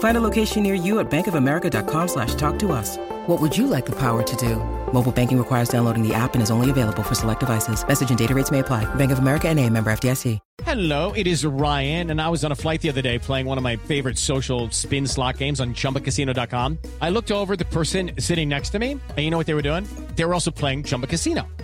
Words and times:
Find 0.00 0.16
a 0.16 0.20
location 0.20 0.62
near 0.62 0.74
you 0.74 0.98
at 0.98 1.10
bankofamerica.com 1.10 2.08
slash 2.08 2.34
talk 2.34 2.58
to 2.60 2.72
us. 2.72 2.96
What 3.26 3.40
would 3.40 3.56
you 3.56 3.66
like 3.66 3.86
the 3.86 3.96
power 3.96 4.22
to 4.22 4.36
do? 4.36 4.56
Mobile 4.92 5.12
banking 5.12 5.38
requires 5.38 5.68
downloading 5.68 6.06
the 6.06 6.12
app 6.14 6.34
and 6.34 6.42
is 6.42 6.50
only 6.50 6.68
available 6.68 7.02
for 7.02 7.14
select 7.14 7.40
devices. 7.40 7.86
Message 7.86 8.10
and 8.10 8.18
data 8.18 8.34
rates 8.34 8.50
may 8.50 8.58
apply. 8.58 8.92
Bank 8.96 9.12
of 9.12 9.18
America 9.18 9.48
and 9.48 9.58
a 9.58 9.68
member 9.70 9.90
FDIC. 9.92 10.38
Hello, 10.64 11.12
it 11.12 11.26
is 11.26 11.44
Ryan, 11.44 12.10
and 12.10 12.20
I 12.20 12.28
was 12.28 12.44
on 12.44 12.52
a 12.52 12.54
flight 12.54 12.82
the 12.82 12.90
other 12.90 13.00
day 13.00 13.18
playing 13.18 13.46
one 13.46 13.56
of 13.56 13.64
my 13.64 13.76
favorite 13.76 14.18
social 14.18 14.70
spin 14.70 15.06
slot 15.06 15.38
games 15.38 15.58
on 15.58 15.72
ChumbaCasino.com. 15.74 16.78
I 17.00 17.10
looked 17.10 17.32
over 17.32 17.54
at 17.54 17.58
the 17.58 17.64
person 17.64 18.12
sitting 18.18 18.48
next 18.48 18.70
to 18.70 18.78
me, 18.78 18.92
and 18.92 19.18
you 19.18 19.30
know 19.30 19.38
what 19.38 19.46
they 19.46 19.54
were 19.54 19.62
doing? 19.62 19.86
They 20.16 20.24
were 20.24 20.34
also 20.34 20.50
playing 20.50 20.84
Chumba 20.84 21.06
Casino. 21.06 21.46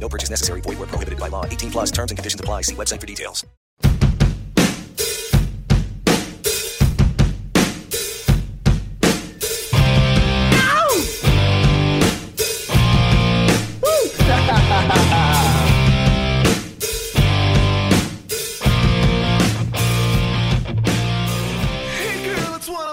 No 0.00 0.08
purchase 0.08 0.30
necessary. 0.30 0.62
Void 0.62 0.78
were 0.78 0.86
prohibited 0.86 1.20
by 1.20 1.28
law. 1.28 1.44
18 1.44 1.70
plus 1.70 1.90
terms 1.90 2.10
and 2.10 2.18
conditions 2.18 2.40
apply. 2.40 2.62
See 2.62 2.74
website 2.74 3.00
for 3.00 3.06
details. 3.06 3.44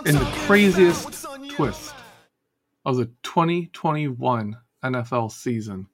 in 0.05 0.15
the 0.15 0.31
craziest 0.45 1.27
twist 1.49 1.93
of 2.85 2.95
the 2.95 3.07
2021 3.23 4.55
NFL 4.81 5.29
season 5.29 5.85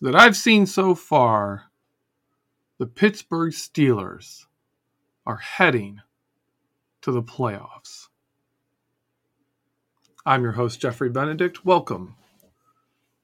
that 0.00 0.16
I've 0.16 0.36
seen 0.36 0.66
so 0.66 0.94
far, 0.94 1.64
the 2.78 2.86
Pittsburgh 2.86 3.52
Steelers 3.52 4.46
are 5.26 5.36
heading 5.36 6.00
to 7.02 7.12
the 7.12 7.22
playoffs. 7.22 8.08
I'm 10.24 10.42
your 10.42 10.52
host, 10.52 10.80
Jeffrey 10.80 11.10
Benedict. 11.10 11.64
Welcome 11.64 12.16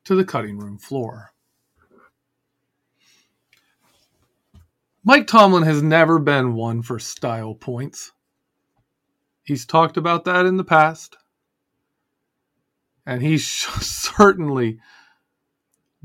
to 0.05 0.15
the 0.15 0.25
cutting 0.25 0.59
room 0.59 0.79
floor. 0.79 1.33
Mike 5.03 5.27
Tomlin 5.27 5.63
has 5.63 5.83
never 5.83 6.19
been 6.19 6.55
one 6.55 6.83
for 6.83 6.99
style 6.99 7.55
points. 7.55 8.13
He's 9.45 9.65
talked 9.65 9.97
about 9.97 10.25
that 10.25 10.45
in 10.45 10.57
the 10.57 10.65
past. 10.65 11.17
And 13.07 13.23
he 13.23 13.39
certainly 13.39 14.81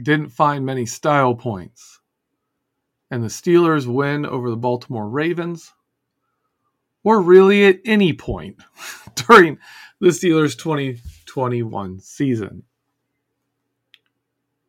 didn't 0.02 0.29
find 0.29 0.66
many 0.66 0.85
style 0.85 1.35
points. 1.35 2.00
And 3.09 3.24
the 3.24 3.28
Steelers 3.28 3.85
win 3.88 4.25
over 4.25 4.50
the 4.50 4.56
Baltimore 4.57 5.09
Ravens, 5.09 5.74
or 7.03 7.22
really 7.22 7.66
at 7.66 7.79
any 7.84 8.13
point 8.13 8.62
during 9.16 9.57
the 10.00 10.09
Steelers' 10.09 10.57
2021 10.57 12.00
season. 12.00 12.63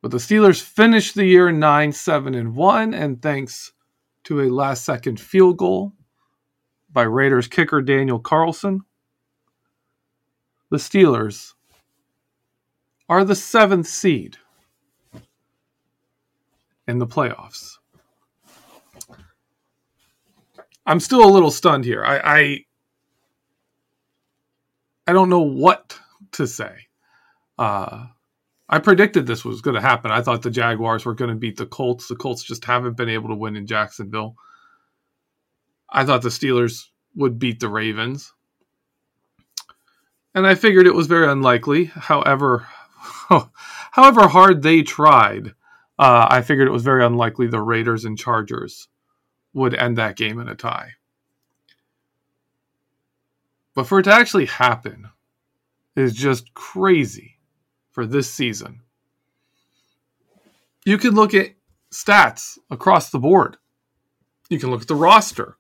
But 0.01 0.11
the 0.11 0.19
Steelers 0.19 0.61
finished 0.61 1.15
the 1.15 1.25
year 1.25 1.53
9 1.53 1.93
7 1.93 2.35
and 2.35 2.57
1, 2.57 2.95
and 2.95 3.23
thanks 3.23 3.73
to 4.25 4.41
a 4.41 4.51
last 4.51 4.85
second 4.85 5.21
field 5.21 5.57
goal 5.57 5.93
by 6.93 7.03
Raiders 7.03 7.47
kicker 7.47 7.81
Daniel 7.81 8.19
Carlson. 8.19 8.83
The 10.71 10.79
Steelers 10.79 11.55
are 13.09 13.25
the 13.25 13.35
seventh 13.35 13.87
seed 13.87 14.39
in 16.93 16.99
the 16.99 17.07
playoffs. 17.07 17.79
I'm 20.87 21.01
still 21.01 21.25
a 21.25 21.31
little 21.31 21.51
stunned 21.51 21.85
here. 21.85 22.05
I, 22.05 22.19
I, 22.19 22.65
I 25.07 25.13
don't 25.13 25.31
know 25.31 25.41
what 25.41 25.99
to 26.33 26.47
say. 26.47 26.75
Uh, 27.59 28.07
I 28.69 28.79
predicted 28.79 29.27
this 29.27 29.45
was 29.45 29.61
going 29.61 29.75
to 29.75 29.81
happen. 29.81 30.11
I 30.11 30.23
thought 30.23 30.43
the 30.43 30.51
Jaguars 30.51 31.05
were 31.05 31.15
going 31.15 31.31
to 31.31 31.37
beat 31.37 31.57
the 31.57 31.67
Colts. 31.67 32.09
The 32.09 32.17
Colts 32.17 32.43
just 32.43 32.65
haven't 32.65 32.97
been 32.97 33.09
able 33.09 33.29
to 33.29 33.35
win 33.35 33.57
in 33.57 33.67
Jacksonville. 33.67 34.37
I 35.89 36.05
thought 36.05 36.23
the 36.23 36.29
Steelers 36.29 36.89
would 37.15 37.39
beat 37.39 37.61
the 37.61 37.69
Ravens. 37.69 38.33
And 40.35 40.47
I 40.47 40.55
figured 40.55 40.87
it 40.87 40.95
was 40.95 41.07
very 41.07 41.31
unlikely. 41.31 41.87
However, 41.87 42.67
however 43.93 44.29
hard 44.29 44.63
they 44.63 44.83
tried, 44.83 45.55
uh, 45.99 46.27
I 46.31 46.43
figured 46.43 46.69
it 46.69 46.73
was 46.73 46.83
very 46.83 47.05
unlikely 47.05 47.47
the 47.47 47.61
Raiders 47.61 48.05
and 48.05 48.19
Chargers 48.19 48.89
would 49.53 49.75
end 49.75 49.99
that 49.99 50.17
game 50.17 50.41
in 50.41 50.49
a 50.49 50.55
tie. 50.55 50.93
But 53.75 53.87
for 53.87 53.99
it 53.99 54.05
to 54.05 54.13
actually 54.13 54.47
happen 54.47 55.09
is 55.97 56.15
just 56.15 56.53
crazy 56.55 57.39
for 57.91 58.07
this 58.07 58.31
season. 58.31 58.81
You 60.85 60.99
can 60.99 61.15
look 61.15 61.35
at 61.35 61.55
stats 61.91 62.59
across 62.71 63.11
the 63.11 63.19
board. 63.19 63.59
You 64.49 64.59
can 64.59 64.71
look 64.71 64.83
at 64.83 64.89
the 64.89 64.95
roster. 64.95 65.57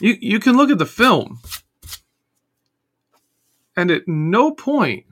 You 0.00 0.16
you 0.20 0.40
can 0.40 0.56
look 0.56 0.70
at 0.70 0.78
the 0.78 0.84
film, 0.84 1.40
and 3.76 3.90
at 3.90 4.06
no 4.06 4.50
point 4.50 5.06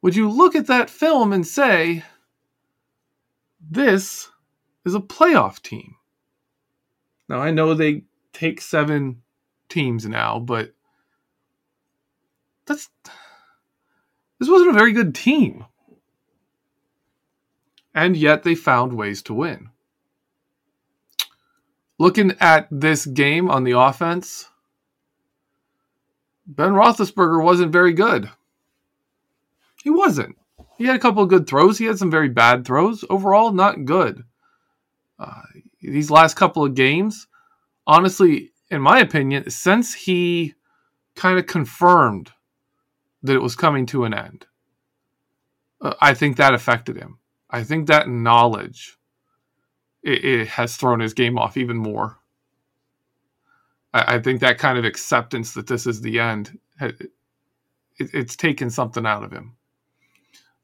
would 0.00 0.16
you 0.16 0.28
look 0.28 0.56
at 0.56 0.66
that 0.66 0.90
film 0.90 1.32
and 1.32 1.46
say, 1.46 2.02
"This 3.72 4.30
is 4.84 4.94
a 4.94 5.00
playoff 5.00 5.62
team." 5.62 5.96
Now 7.28 7.40
I 7.40 7.50
know 7.50 7.74
they 7.74 8.04
take 8.32 8.60
seven 8.60 9.22
teams 9.68 10.06
now, 10.06 10.38
but 10.38 10.74
that's 12.66 12.90
this 14.38 14.48
wasn't 14.48 14.70
a 14.70 14.78
very 14.78 14.92
good 14.92 15.14
team. 15.14 15.64
And 17.94 18.16
yet 18.16 18.42
they 18.42 18.54
found 18.54 18.94
ways 18.94 19.22
to 19.22 19.34
win 19.34 19.70
looking 22.02 22.32
at 22.40 22.66
this 22.68 23.06
game 23.06 23.48
on 23.48 23.62
the 23.62 23.78
offense, 23.78 24.48
Ben 26.44 26.72
Roethlisberger 26.72 27.40
wasn't 27.40 27.70
very 27.70 27.92
good. 27.92 28.28
He 29.84 29.88
wasn't. 29.88 30.36
He 30.78 30.84
had 30.84 30.96
a 30.96 31.00
couple 31.00 31.22
of 31.22 31.28
good 31.28 31.46
throws. 31.46 31.78
He 31.78 31.84
had 31.84 31.98
some 31.98 32.10
very 32.10 32.28
bad 32.28 32.64
throws. 32.64 33.04
Overall, 33.08 33.52
not 33.52 33.84
good. 33.84 34.24
Uh, 35.18 35.42
these 35.80 36.10
last 36.10 36.34
couple 36.34 36.64
of 36.64 36.74
games, 36.74 37.26
honestly, 37.86 38.52
in 38.70 38.80
my 38.80 39.00
opinion, 39.00 39.50
since 39.50 39.94
he 39.94 40.54
kind 41.14 41.38
of 41.38 41.46
confirmed 41.46 42.32
that 43.22 43.34
it 43.34 43.42
was 43.42 43.54
coming 43.54 43.86
to 43.86 44.04
an 44.04 44.14
end, 44.14 44.46
uh, 45.80 45.94
I 46.00 46.14
think 46.14 46.36
that 46.36 46.54
affected 46.54 46.96
him. 46.96 47.18
I 47.50 47.64
think 47.64 47.86
that 47.86 48.08
knowledge 48.08 48.98
it, 50.02 50.24
it 50.24 50.48
has 50.48 50.76
thrown 50.76 51.00
his 51.00 51.14
game 51.14 51.38
off 51.38 51.56
even 51.56 51.76
more. 51.76 52.18
I, 53.92 54.16
I, 54.16 54.18
think 54.20 54.40
that 54.40 54.58
kind 54.58 54.78
of 54.78 54.84
acceptance 54.84 55.54
that 55.54 55.66
this 55.66 55.86
is 55.86 56.00
the 56.00 56.18
end, 56.18 56.58
it, 56.80 57.10
it's 57.98 58.36
taken 58.36 58.70
something 58.70 59.06
out 59.06 59.22
of 59.22 59.32
him. 59.32 59.56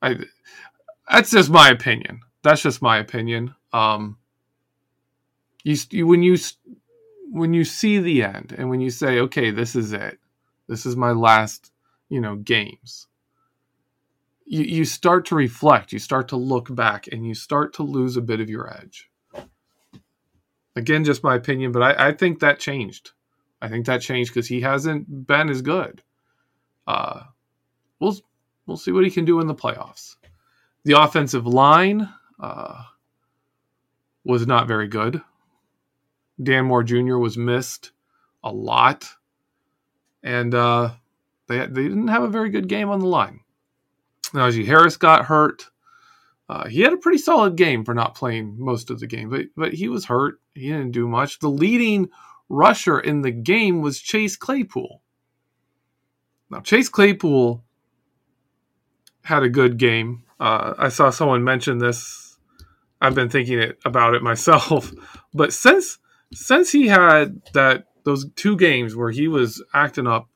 I, 0.02 0.16
that's 1.10 1.30
just 1.30 1.50
my 1.50 1.70
opinion. 1.70 2.20
That's 2.42 2.62
just 2.62 2.82
my 2.82 2.98
opinion. 2.98 3.54
Um, 3.72 4.18
you, 5.64 5.76
you 5.90 6.06
when 6.06 6.22
you 6.22 6.36
when 7.30 7.52
you 7.52 7.64
see 7.64 7.98
the 7.98 8.22
end 8.22 8.54
and 8.56 8.70
when 8.70 8.80
you 8.80 8.90
say, 8.90 9.20
okay, 9.20 9.50
this 9.50 9.74
is 9.74 9.92
it, 9.92 10.18
this 10.66 10.86
is 10.86 10.96
my 10.96 11.10
last, 11.10 11.72
you 12.08 12.20
know, 12.20 12.36
games. 12.36 13.06
You, 14.46 14.62
you 14.62 14.84
start 14.84 15.26
to 15.26 15.34
reflect, 15.34 15.92
you 15.92 15.98
start 15.98 16.28
to 16.28 16.36
look 16.36 16.74
back, 16.74 17.06
and 17.08 17.26
you 17.26 17.34
start 17.34 17.74
to 17.74 17.82
lose 17.82 18.16
a 18.16 18.22
bit 18.22 18.40
of 18.40 18.48
your 18.48 18.72
edge. 18.72 19.10
Again, 20.74 21.04
just 21.04 21.24
my 21.24 21.34
opinion, 21.34 21.72
but 21.72 21.82
I, 21.82 22.08
I 22.08 22.12
think 22.12 22.40
that 22.40 22.58
changed. 22.58 23.10
I 23.60 23.68
think 23.68 23.86
that 23.86 24.00
changed 24.00 24.32
because 24.32 24.46
he 24.46 24.60
hasn't 24.60 25.26
been 25.26 25.48
as 25.50 25.60
good. 25.60 26.02
Uh, 26.86 27.24
we'll 28.00 28.16
we'll 28.69 28.76
see 28.76 28.93
what 28.93 29.05
he 29.05 29.11
can 29.11 29.25
do 29.25 29.41
in 29.41 29.49
the 29.49 29.55
playoffs. 29.55 30.17
The 30.85 31.00
offensive 31.00 31.47
line 31.47 32.09
uh, 32.38 32.85
was 34.25 34.47
not 34.47 34.69
very 34.69 34.87
good. 34.87 35.23
Dan 36.41 36.67
Moore 36.67 36.85
Jr. 36.85 37.17
was 37.17 37.37
missed 37.37 37.91
a 38.44 38.53
lot, 38.53 39.09
and 40.23 40.55
uh, 40.55 40.91
they 41.49 41.59
they 41.59 41.82
didn't 41.82 42.09
have 42.09 42.23
a 42.23 42.29
very 42.29 42.50
good 42.50 42.69
game 42.69 42.91
on 42.91 43.00
the 43.00 43.06
line. 43.06 43.41
Now, 44.32 44.49
Najee 44.49 44.67
Harris 44.67 44.97
got 44.97 45.25
hurt. 45.25 45.67
Uh, 46.49 46.69
he 46.69 46.82
had 46.82 46.93
a 46.93 46.99
pretty 46.99 47.19
solid 47.19 47.56
game 47.56 47.85
for 47.85 47.94
not 47.94 48.15
playing 48.15 48.56
most 48.59 48.91
of 48.91 49.00
the 49.00 49.06
game, 49.06 49.31
but 49.31 49.47
but 49.56 49.75
he 49.75 49.88
was 49.88 50.05
hurt. 50.05 50.41
He 50.55 50.69
didn't 50.69 50.93
do 50.93 51.09
much. 51.09 51.41
The 51.41 51.50
leading 51.50 52.09
rusher 52.49 53.00
in 53.00 53.23
the 53.23 53.32
game 53.32 53.81
was 53.81 53.99
Chase 53.99 54.37
Claypool. 54.37 55.03
Now 56.50 56.61
Chase 56.61 56.88
Claypool 56.88 57.65
had 59.28 59.42
a 59.42 59.48
good 59.50 59.76
game. 59.76 60.22
Uh, 60.40 60.72
I 60.78 60.88
saw 60.88 61.10
someone 61.10 61.44
mention 61.44 61.78
this. 61.78 62.38
I've 63.00 63.14
been 63.14 63.28
thinking 63.28 63.58
it, 63.58 63.78
about 63.84 64.14
it 64.14 64.22
myself, 64.32 64.92
but 65.34 65.52
since 65.52 65.98
since 66.32 66.72
he 66.72 66.88
had 66.88 67.42
that 67.52 67.84
those 68.04 68.26
two 68.36 68.56
games 68.56 68.96
where 68.96 69.10
he 69.10 69.28
was 69.28 69.62
acting 69.75 70.06
up, 70.06 70.28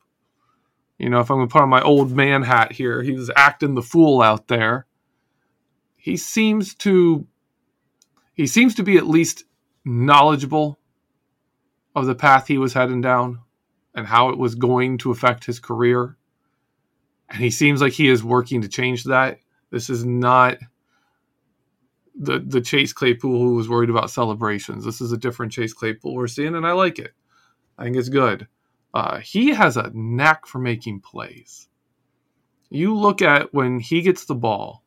you 0.97 1.09
know, 1.09 1.19
if 1.19 1.31
I'm 1.31 1.39
to 1.39 1.51
put 1.51 1.61
on 1.61 1.69
my 1.69 1.81
old 1.81 2.11
man 2.11 2.43
hat 2.43 2.71
here, 2.71 3.01
he 3.01 3.13
was 3.13 3.31
acting 3.35 3.73
the 3.73 3.81
fool 3.81 4.21
out 4.21 4.47
there. 4.47 4.85
He 5.95 6.15
seems 6.15 6.75
to 6.75 7.25
he 8.35 8.45
seems 8.45 8.75
to 8.75 8.83
be 8.83 8.97
at 8.97 9.07
least 9.07 9.43
knowledgeable 9.83 10.79
of 11.95 12.05
the 12.05 12.15
path 12.15 12.47
he 12.47 12.57
was 12.57 12.73
heading 12.73 13.01
down 13.01 13.39
and 13.95 14.07
how 14.07 14.29
it 14.29 14.37
was 14.37 14.55
going 14.55 14.97
to 14.99 15.11
affect 15.11 15.45
his 15.45 15.59
career. 15.59 16.15
And 17.29 17.41
he 17.41 17.49
seems 17.49 17.81
like 17.81 17.93
he 17.93 18.09
is 18.09 18.23
working 18.23 18.61
to 18.61 18.67
change 18.67 19.05
that. 19.05 19.39
This 19.71 19.89
is 19.89 20.05
not 20.05 20.57
the 22.15 22.39
the 22.39 22.61
Chase 22.61 22.93
Claypool 22.93 23.39
who 23.39 23.55
was 23.55 23.69
worried 23.69 23.89
about 23.89 24.11
celebrations. 24.11 24.85
This 24.85 25.01
is 25.01 25.11
a 25.11 25.17
different 25.17 25.51
Chase 25.51 25.73
Claypool 25.73 26.13
we're 26.13 26.27
seeing, 26.27 26.55
and 26.55 26.65
I 26.65 26.73
like 26.73 26.99
it. 26.99 27.13
I 27.77 27.83
think 27.83 27.97
it's 27.97 28.09
good. 28.09 28.47
Uh, 28.93 29.19
he 29.19 29.49
has 29.49 29.77
a 29.77 29.91
knack 29.93 30.45
for 30.45 30.59
making 30.59 30.99
plays. 30.99 31.67
You 32.69 32.95
look 32.95 33.21
at 33.21 33.53
when 33.53 33.79
he 33.79 34.01
gets 34.01 34.25
the 34.25 34.35
ball 34.35 34.83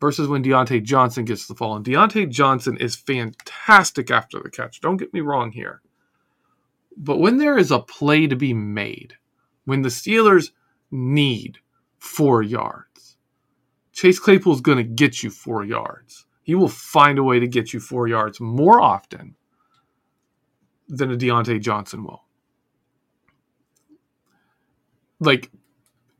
versus 0.00 0.26
when 0.26 0.42
Diontae 0.42 0.82
Johnson 0.82 1.24
gets 1.24 1.46
the 1.46 1.54
ball, 1.54 1.76
and 1.76 1.84
Diontae 1.84 2.28
Johnson 2.28 2.76
is 2.78 2.96
fantastic 2.96 4.10
after 4.10 4.40
the 4.40 4.50
catch. 4.50 4.80
Don't 4.80 4.96
get 4.96 5.14
me 5.14 5.20
wrong 5.20 5.52
here. 5.52 5.80
But 6.96 7.18
when 7.18 7.38
there 7.38 7.58
is 7.58 7.70
a 7.70 7.80
play 7.80 8.26
to 8.26 8.36
be 8.36 8.54
made, 8.54 9.14
when 9.64 9.82
the 9.82 9.88
Steelers 9.88 10.50
need 10.94 11.58
four 11.98 12.42
yards, 12.42 13.16
Chase 13.92 14.18
Claypool 14.18 14.54
is 14.54 14.60
going 14.60 14.78
to 14.78 14.84
get 14.84 15.22
you 15.22 15.30
four 15.30 15.64
yards. 15.64 16.26
He 16.42 16.54
will 16.54 16.68
find 16.68 17.18
a 17.18 17.22
way 17.22 17.40
to 17.40 17.48
get 17.48 17.72
you 17.72 17.80
four 17.80 18.06
yards 18.06 18.40
more 18.40 18.80
often 18.80 19.36
than 20.88 21.10
a 21.10 21.16
Diontae 21.16 21.60
Johnson 21.60 22.04
will. 22.04 22.24
Like, 25.20 25.50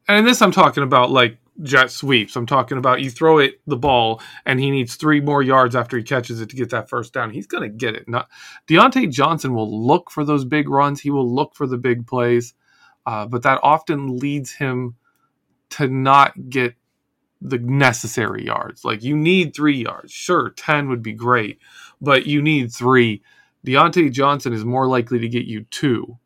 and 0.09 0.27
this 0.27 0.41
I'm 0.41 0.53
talking 0.53 0.83
about 0.83 1.11
like 1.11 1.39
jet 1.63 1.91
sweeps. 1.91 2.37
I'm 2.37 2.47
talking 2.47 2.79
about 2.79 3.03
you 3.03 3.11
throw 3.11 3.39
it 3.39 3.61
the 3.67 3.77
ball 3.77 4.21
and 4.47 4.59
he 4.59 4.71
needs 4.71 4.97
three 4.97 5.21
more 5.21 5.43
yards 5.43 5.77
after 5.77 5.97
he 5.97 6.03
catches 6.03 6.41
it 6.41 6.49
to 6.51 6.57
get 6.57 6.71
that 6.71 6.89
first 6.89 7.13
down. 7.13 7.31
He's 7.31 7.47
going 7.47 7.63
to 7.63 7.69
get 7.69 7.95
it. 7.95 8.09
Not 8.09 8.29
Diontae 8.67 9.11
Johnson 9.11 9.55
will 9.55 9.87
look 9.87 10.11
for 10.11 10.25
those 10.25 10.45
big 10.45 10.69
runs. 10.69 11.01
He 11.01 11.11
will 11.11 11.33
look 11.33 11.55
for 11.55 11.67
the 11.67 11.79
big 11.79 12.07
plays, 12.07 12.55
uh, 13.07 13.27
but 13.27 13.43
that 13.43 13.61
often 13.63 14.19
leads 14.19 14.53
him 14.53 14.97
to 15.71 15.89
not 15.89 16.49
get 16.49 16.75
the 17.41 17.59
necessary 17.59 18.45
yards. 18.47 18.85
Like 18.85 19.03
you 19.03 19.17
need 19.17 19.55
three 19.55 19.83
yards. 19.83 20.13
Sure, 20.13 20.51
ten 20.51 20.89
would 20.89 21.03
be 21.03 21.13
great, 21.13 21.59
but 22.01 22.27
you 22.27 22.41
need 22.43 22.73
three. 22.73 23.23
Diontae 23.67 24.13
Johnson 24.13 24.53
is 24.53 24.65
more 24.65 24.87
likely 24.87 25.19
to 25.21 25.29
get 25.29 25.45
you 25.47 25.65
two, 25.71 26.19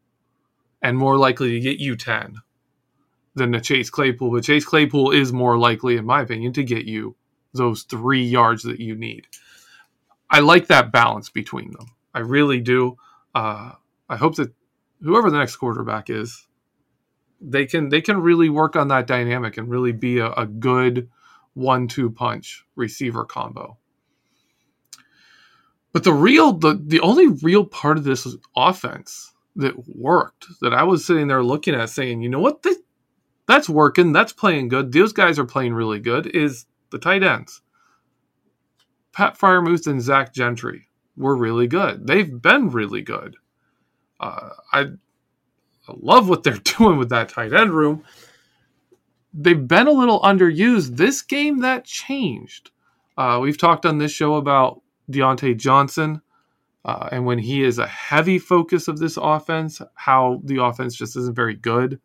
and 0.82 0.96
more 0.96 1.16
likely 1.16 1.50
to 1.52 1.60
get 1.60 1.78
you 1.78 1.96
ten 1.96 2.36
than 3.34 3.52
the 3.52 3.60
Chase 3.60 3.88
Claypool, 3.88 4.32
but 4.32 4.44
Chase 4.44 4.64
Claypool 4.64 5.12
is 5.12 5.32
more 5.32 5.56
likely, 5.56 5.96
in 5.96 6.04
my 6.04 6.20
opinion, 6.22 6.52
to 6.54 6.64
get 6.64 6.84
you 6.84 7.16
those 7.54 7.84
three 7.84 8.22
yards 8.22 8.62
that 8.64 8.80
you 8.80 8.94
need. 8.94 9.26
I 10.30 10.40
like 10.40 10.66
that 10.66 10.92
balance 10.92 11.30
between 11.30 11.72
them. 11.72 11.86
I 12.12 12.20
really 12.20 12.60
do. 12.60 12.98
Uh, 13.34 13.72
I 14.08 14.16
hope 14.16 14.36
that 14.36 14.52
whoever 15.02 15.30
the 15.30 15.38
next 15.38 15.56
quarterback 15.56 16.10
is, 16.10 16.46
they 17.40 17.66
can 17.66 17.88
they 17.88 18.00
can 18.00 18.20
really 18.20 18.48
work 18.48 18.76
on 18.76 18.88
that 18.88 19.06
dynamic 19.06 19.56
and 19.56 19.68
really 19.68 19.92
be 19.92 20.18
a, 20.18 20.30
a 20.32 20.46
good 20.46 21.08
one-two 21.54 22.10
punch 22.10 22.64
receiver 22.76 23.24
combo. 23.24 23.76
But 25.92 26.04
the 26.04 26.12
real 26.12 26.52
the 26.52 26.80
the 26.82 27.00
only 27.00 27.28
real 27.28 27.64
part 27.64 27.98
of 27.98 28.04
this 28.04 28.26
offense 28.56 29.32
that 29.56 29.74
worked 29.88 30.46
that 30.60 30.72
I 30.72 30.84
was 30.84 31.04
sitting 31.04 31.26
there 31.26 31.42
looking 31.42 31.74
at 31.74 31.90
saying, 31.90 32.22
you 32.22 32.28
know 32.28 32.38
what, 32.40 32.64
that's 33.46 33.68
working. 33.68 34.12
That's 34.12 34.32
playing 34.32 34.68
good. 34.68 34.92
Those 34.92 35.12
guys 35.12 35.38
are 35.38 35.44
playing 35.44 35.74
really 35.74 35.98
good. 35.98 36.26
Is 36.26 36.66
the 36.90 36.98
tight 36.98 37.22
ends. 37.22 37.62
Pat 39.12 39.36
Freiermuth 39.36 39.86
and 39.86 40.00
Zach 40.00 40.32
Gentry 40.32 40.88
were 41.16 41.34
really 41.34 41.66
good. 41.66 42.06
They've 42.06 42.40
been 42.40 42.70
really 42.70 43.02
good. 43.02 43.36
Uh, 44.20 44.50
I, 44.72 44.86
I 45.88 45.94
love 46.00 46.28
what 46.28 46.42
they're 46.42 46.54
doing 46.78 46.98
with 46.98 47.10
that 47.10 47.28
tight 47.30 47.52
end 47.52 47.72
room. 47.72 48.04
They've 49.34 49.68
been 49.68 49.86
a 49.86 49.92
little 49.92 50.20
underused. 50.20 50.96
This 50.96 51.22
game 51.22 51.60
that 51.60 51.84
changed. 51.84 52.70
Uh, 53.16 53.38
we've 53.40 53.58
talked 53.58 53.86
on 53.86 53.98
this 53.98 54.12
show 54.12 54.34
about 54.34 54.82
Diontae 55.10 55.56
Johnson. 55.56 56.22
Uh, 56.84 57.08
and 57.12 57.26
when 57.26 57.38
he 57.38 57.62
is 57.62 57.78
a 57.78 57.86
heavy 57.86 58.38
focus 58.38 58.88
of 58.88 58.98
this 58.98 59.18
offense, 59.20 59.82
how 59.94 60.40
the 60.44 60.62
offense 60.62 60.94
just 60.96 61.16
isn't 61.16 61.36
very 61.36 61.54
good. 61.54 62.00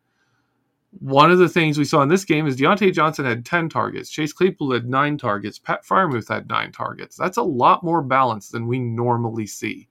One 1.00 1.32
of 1.32 1.40
the 1.40 1.50
things 1.50 1.78
we 1.78 1.86
saw 1.86 2.02
in 2.02 2.10
this 2.10 2.26
game 2.26 2.46
is 2.46 2.58
Diontae 2.58 2.94
Johnson 2.94 3.26
had 3.26 3.46
10 3.46 3.70
targets. 3.70 4.10
Chase 4.10 4.34
Claypool 4.34 4.74
had 4.74 4.88
nine 4.88 5.18
targets. 5.18 5.58
Pat 5.58 5.86
Freiermuth 5.86 6.28
had 6.28 6.50
nine 6.50 6.72
targets. 6.72 7.16
That's 7.16 7.38
a 7.38 7.44
lot 7.44 7.84
more 7.84 8.02
balance 8.02 8.50
than 8.50 8.68
we 8.68 8.80
normally 8.80 9.48
see. 9.48 9.88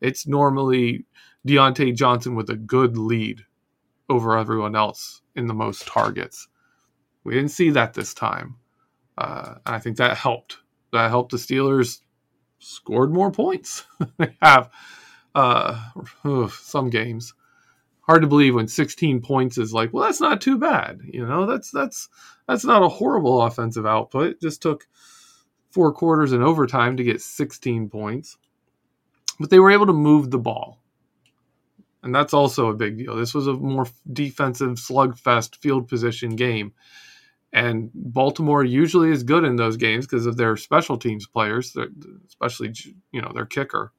It's 0.00 0.26
normally 0.26 1.04
Diontae 1.46 1.94
Johnson 1.94 2.34
with 2.34 2.50
a 2.50 2.56
good 2.56 2.96
lead 2.96 3.44
over 4.08 4.36
everyone 4.36 4.74
else 4.74 5.22
in 5.36 5.46
the 5.46 5.54
most 5.54 5.86
targets. 5.86 6.48
We 7.24 7.34
didn't 7.34 7.50
see 7.50 7.70
that 7.70 7.94
this 7.94 8.14
time. 8.14 8.56
Uh, 9.16 9.56
I 9.66 9.78
think 9.78 9.96
that 9.98 10.16
helped. 10.16 10.58
That 10.92 11.10
helped 11.10 11.32
the 11.32 11.36
Steelers 11.36 12.00
scored 12.58 13.12
more 13.12 13.30
points. 13.30 13.84
they 14.18 14.36
have 14.40 14.70
uh, 15.34 15.80
some 16.50 16.90
games 16.90 17.34
hard 18.10 18.22
to 18.22 18.28
believe 18.28 18.56
when 18.56 18.66
16 18.66 19.20
points 19.20 19.56
is 19.56 19.72
like, 19.72 19.92
well, 19.92 20.04
that's 20.04 20.20
not 20.20 20.40
too 20.40 20.58
bad. 20.58 21.00
You 21.04 21.24
know, 21.24 21.46
that's 21.46 21.70
that's 21.70 22.08
that's 22.48 22.64
not 22.64 22.82
a 22.82 22.88
horrible 22.88 23.42
offensive 23.42 23.86
output. 23.86 24.32
It 24.32 24.40
just 24.40 24.60
took 24.60 24.88
four 25.70 25.92
quarters 25.92 26.32
and 26.32 26.42
overtime 26.42 26.96
to 26.96 27.04
get 27.04 27.20
16 27.20 27.88
points. 27.88 28.36
But 29.40 29.50
they 29.50 29.58
were 29.58 29.70
able 29.70 29.86
to 29.86 29.92
move 29.92 30.30
the 30.30 30.38
ball. 30.38 30.80
And 32.02 32.14
that's 32.14 32.32
also 32.34 32.68
a 32.68 32.74
big 32.74 32.98
deal. 32.98 33.16
This 33.16 33.34
was 33.34 33.46
a 33.46 33.54
more 33.54 33.86
defensive 34.12 34.72
slugfest 34.72 35.56
field 35.56 35.88
position 35.88 36.36
game. 36.36 36.72
And 37.52 37.90
Baltimore 37.94 38.62
usually 38.62 39.10
is 39.10 39.22
good 39.22 39.44
in 39.44 39.56
those 39.56 39.76
games 39.76 40.06
because 40.06 40.26
of 40.26 40.36
their 40.36 40.56
special 40.56 40.96
teams 40.96 41.26
players, 41.26 41.76
especially 42.28 42.72
you 43.12 43.20
know 43.20 43.32
their 43.34 43.46
kicker. 43.46 43.92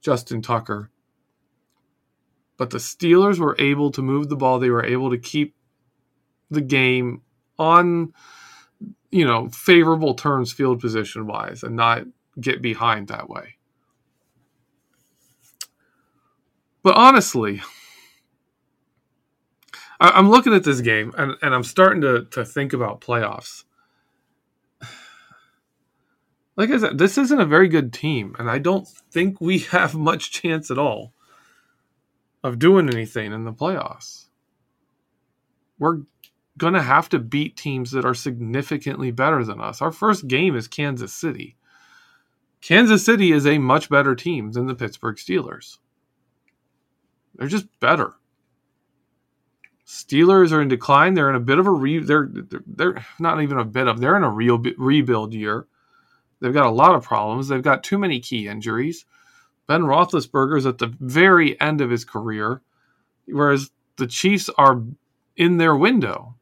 Justin 0.00 0.42
Tucker. 0.42 0.90
But 2.56 2.70
the 2.70 2.78
Steelers 2.78 3.38
were 3.38 3.56
able 3.58 3.90
to 3.92 4.02
move 4.02 4.28
the 4.28 4.36
ball. 4.36 4.58
They 4.58 4.70
were 4.70 4.84
able 4.84 5.10
to 5.10 5.18
keep 5.18 5.54
the 6.50 6.60
game 6.60 7.22
on, 7.58 8.12
you 9.10 9.24
know, 9.24 9.48
favorable 9.48 10.14
terms 10.14 10.52
field 10.52 10.80
position 10.80 11.26
wise 11.26 11.62
and 11.62 11.76
not 11.76 12.04
get 12.38 12.60
behind 12.60 13.08
that 13.08 13.28
way. 13.28 13.56
But 16.82 16.96
honestly, 16.96 17.62
I, 20.00 20.18
am 20.18 20.30
looking 20.30 20.54
at 20.54 20.64
this 20.64 20.80
game 20.80 21.12
and, 21.16 21.36
and 21.42 21.54
I'm 21.54 21.64
starting 21.64 22.00
to, 22.02 22.24
to 22.30 22.44
think 22.44 22.72
about 22.72 23.00
playoffs. 23.00 23.64
Like 26.56 26.70
I 26.70 26.78
said, 26.78 26.98
this 26.98 27.16
isn't 27.16 27.40
a 27.40 27.46
very 27.46 27.68
good 27.68 27.90
team, 27.90 28.36
and 28.38 28.50
I 28.50 28.58
don't 28.58 28.86
think 28.86 29.40
we 29.40 29.58
have 29.70 29.94
much 29.94 30.30
chance 30.30 30.70
at 30.70 30.78
all 30.78 31.14
of 32.42 32.58
doing 32.58 32.88
anything 32.88 33.32
in 33.32 33.44
the 33.44 33.52
playoffs. 33.52 34.26
We're 35.78 36.00
going 36.58 36.74
to 36.74 36.82
have 36.82 37.08
to 37.10 37.18
beat 37.18 37.56
teams 37.56 37.92
that 37.92 38.04
are 38.04 38.14
significantly 38.14 39.10
better 39.10 39.44
than 39.44 39.60
us. 39.60 39.80
Our 39.80 39.92
first 39.92 40.28
game 40.28 40.54
is 40.54 40.68
Kansas 40.68 41.12
City. 41.12 41.56
Kansas 42.60 43.04
City 43.04 43.32
is 43.32 43.46
a 43.46 43.56
much 43.56 43.88
better 43.88 44.14
team 44.14 44.52
than 44.52 44.66
the 44.66 44.74
Pittsburgh 44.74 45.16
Steelers. 45.16 45.78
They're 47.40 47.48
just 47.48 47.80
better. 47.80 48.12
Steelers 49.86 50.52
are 50.52 50.60
in 50.60 50.68
decline. 50.68 51.14
They're 51.14 51.30
in 51.30 51.36
a 51.36 51.40
bit 51.40 51.58
of 51.58 51.66
a 51.66 51.70
re. 51.70 51.98
They're 51.98 52.28
they're, 52.30 52.60
they're 52.66 53.06
not 53.18 53.42
even 53.42 53.56
a 53.56 53.64
bit 53.64 53.88
of. 53.88 53.98
They're 53.98 54.18
in 54.18 54.24
a 54.24 54.30
real 54.30 54.58
rebuild 54.76 55.32
year. 55.32 55.66
They've 56.40 56.52
got 56.52 56.66
a 56.66 56.70
lot 56.70 56.94
of 56.94 57.02
problems. 57.02 57.48
They've 57.48 57.62
got 57.62 57.82
too 57.82 57.96
many 57.96 58.20
key 58.20 58.46
injuries. 58.46 59.06
Ben 59.66 59.80
Roethlisberger 59.80 60.58
is 60.58 60.66
at 60.66 60.76
the 60.76 60.94
very 61.00 61.58
end 61.62 61.80
of 61.80 61.88
his 61.88 62.04
career, 62.04 62.60
whereas 63.24 63.70
the 63.96 64.06
Chiefs 64.06 64.50
are 64.58 64.82
in 65.34 65.56
their 65.56 65.74
window. 65.74 66.36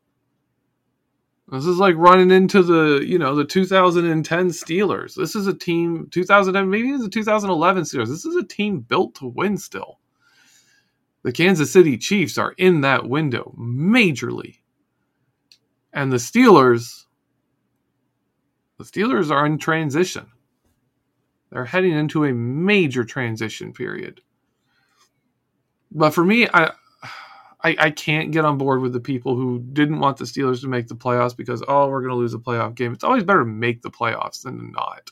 This 1.47 1.65
is 1.65 1.79
like 1.79 1.95
running 1.97 2.33
into 2.33 2.61
the 2.61 3.05
you 3.07 3.21
know 3.21 3.37
the 3.37 3.45
2010 3.45 4.49
Steelers. 4.49 5.15
This 5.15 5.37
is 5.37 5.47
a 5.47 5.55
team 5.55 6.09
2010 6.11 6.69
maybe 6.69 6.91
it's 6.91 7.05
the 7.05 7.09
2011 7.09 7.85
Steelers. 7.85 8.09
This 8.09 8.25
is 8.25 8.35
a 8.35 8.43
team 8.43 8.81
built 8.81 9.15
to 9.15 9.27
win 9.29 9.57
still 9.59 10.01
the 11.29 11.33
Kansas 11.33 11.71
City 11.71 11.99
Chiefs 11.99 12.39
are 12.39 12.55
in 12.57 12.81
that 12.81 13.07
window 13.07 13.55
majorly. 13.59 14.61
And 15.93 16.11
the 16.11 16.17
Steelers, 16.17 17.05
the 18.79 18.85
Steelers 18.85 19.31
are 19.31 19.45
in 19.45 19.59
transition. 19.59 20.29
They're 21.51 21.67
heading 21.67 21.93
into 21.93 22.25
a 22.25 22.33
major 22.33 23.05
transition 23.05 23.75
period. 23.75 24.23
But 25.91 26.15
for 26.15 26.25
me, 26.25 26.49
I, 26.49 26.73
I, 27.63 27.77
I 27.79 27.91
can't 27.91 28.31
get 28.31 28.47
on 28.47 28.57
board 28.57 28.81
with 28.81 28.95
the 28.95 28.99
people 28.99 29.37
who 29.37 29.59
didn't 29.59 30.01
want 30.01 30.17
the 30.17 30.25
Steelers 30.25 30.63
to 30.63 30.69
make 30.69 30.89
the 30.89 30.97
playoffs 30.97 31.37
because 31.37 31.63
oh 31.69 31.89
we're 31.91 32.01
going 32.01 32.13
to 32.13 32.17
lose 32.17 32.33
a 32.33 32.39
playoff 32.39 32.75
game. 32.75 32.95
It's 32.95 33.05
always 33.05 33.25
better 33.25 33.41
to 33.41 33.45
make 33.45 33.83
the 33.83 33.91
playoffs 33.91 34.45
than 34.45 34.73
not. 34.73 35.11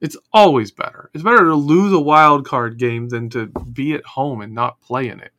It's 0.00 0.16
always 0.32 0.70
better. 0.70 1.10
It's 1.14 1.24
better 1.24 1.44
to 1.44 1.54
lose 1.54 1.92
a 1.92 2.00
wild 2.00 2.46
card 2.46 2.78
game 2.78 3.08
than 3.08 3.30
to 3.30 3.46
be 3.46 3.94
at 3.94 4.04
home 4.04 4.40
and 4.42 4.54
not 4.54 4.80
play 4.80 5.08
in 5.08 5.20
it. 5.20 5.32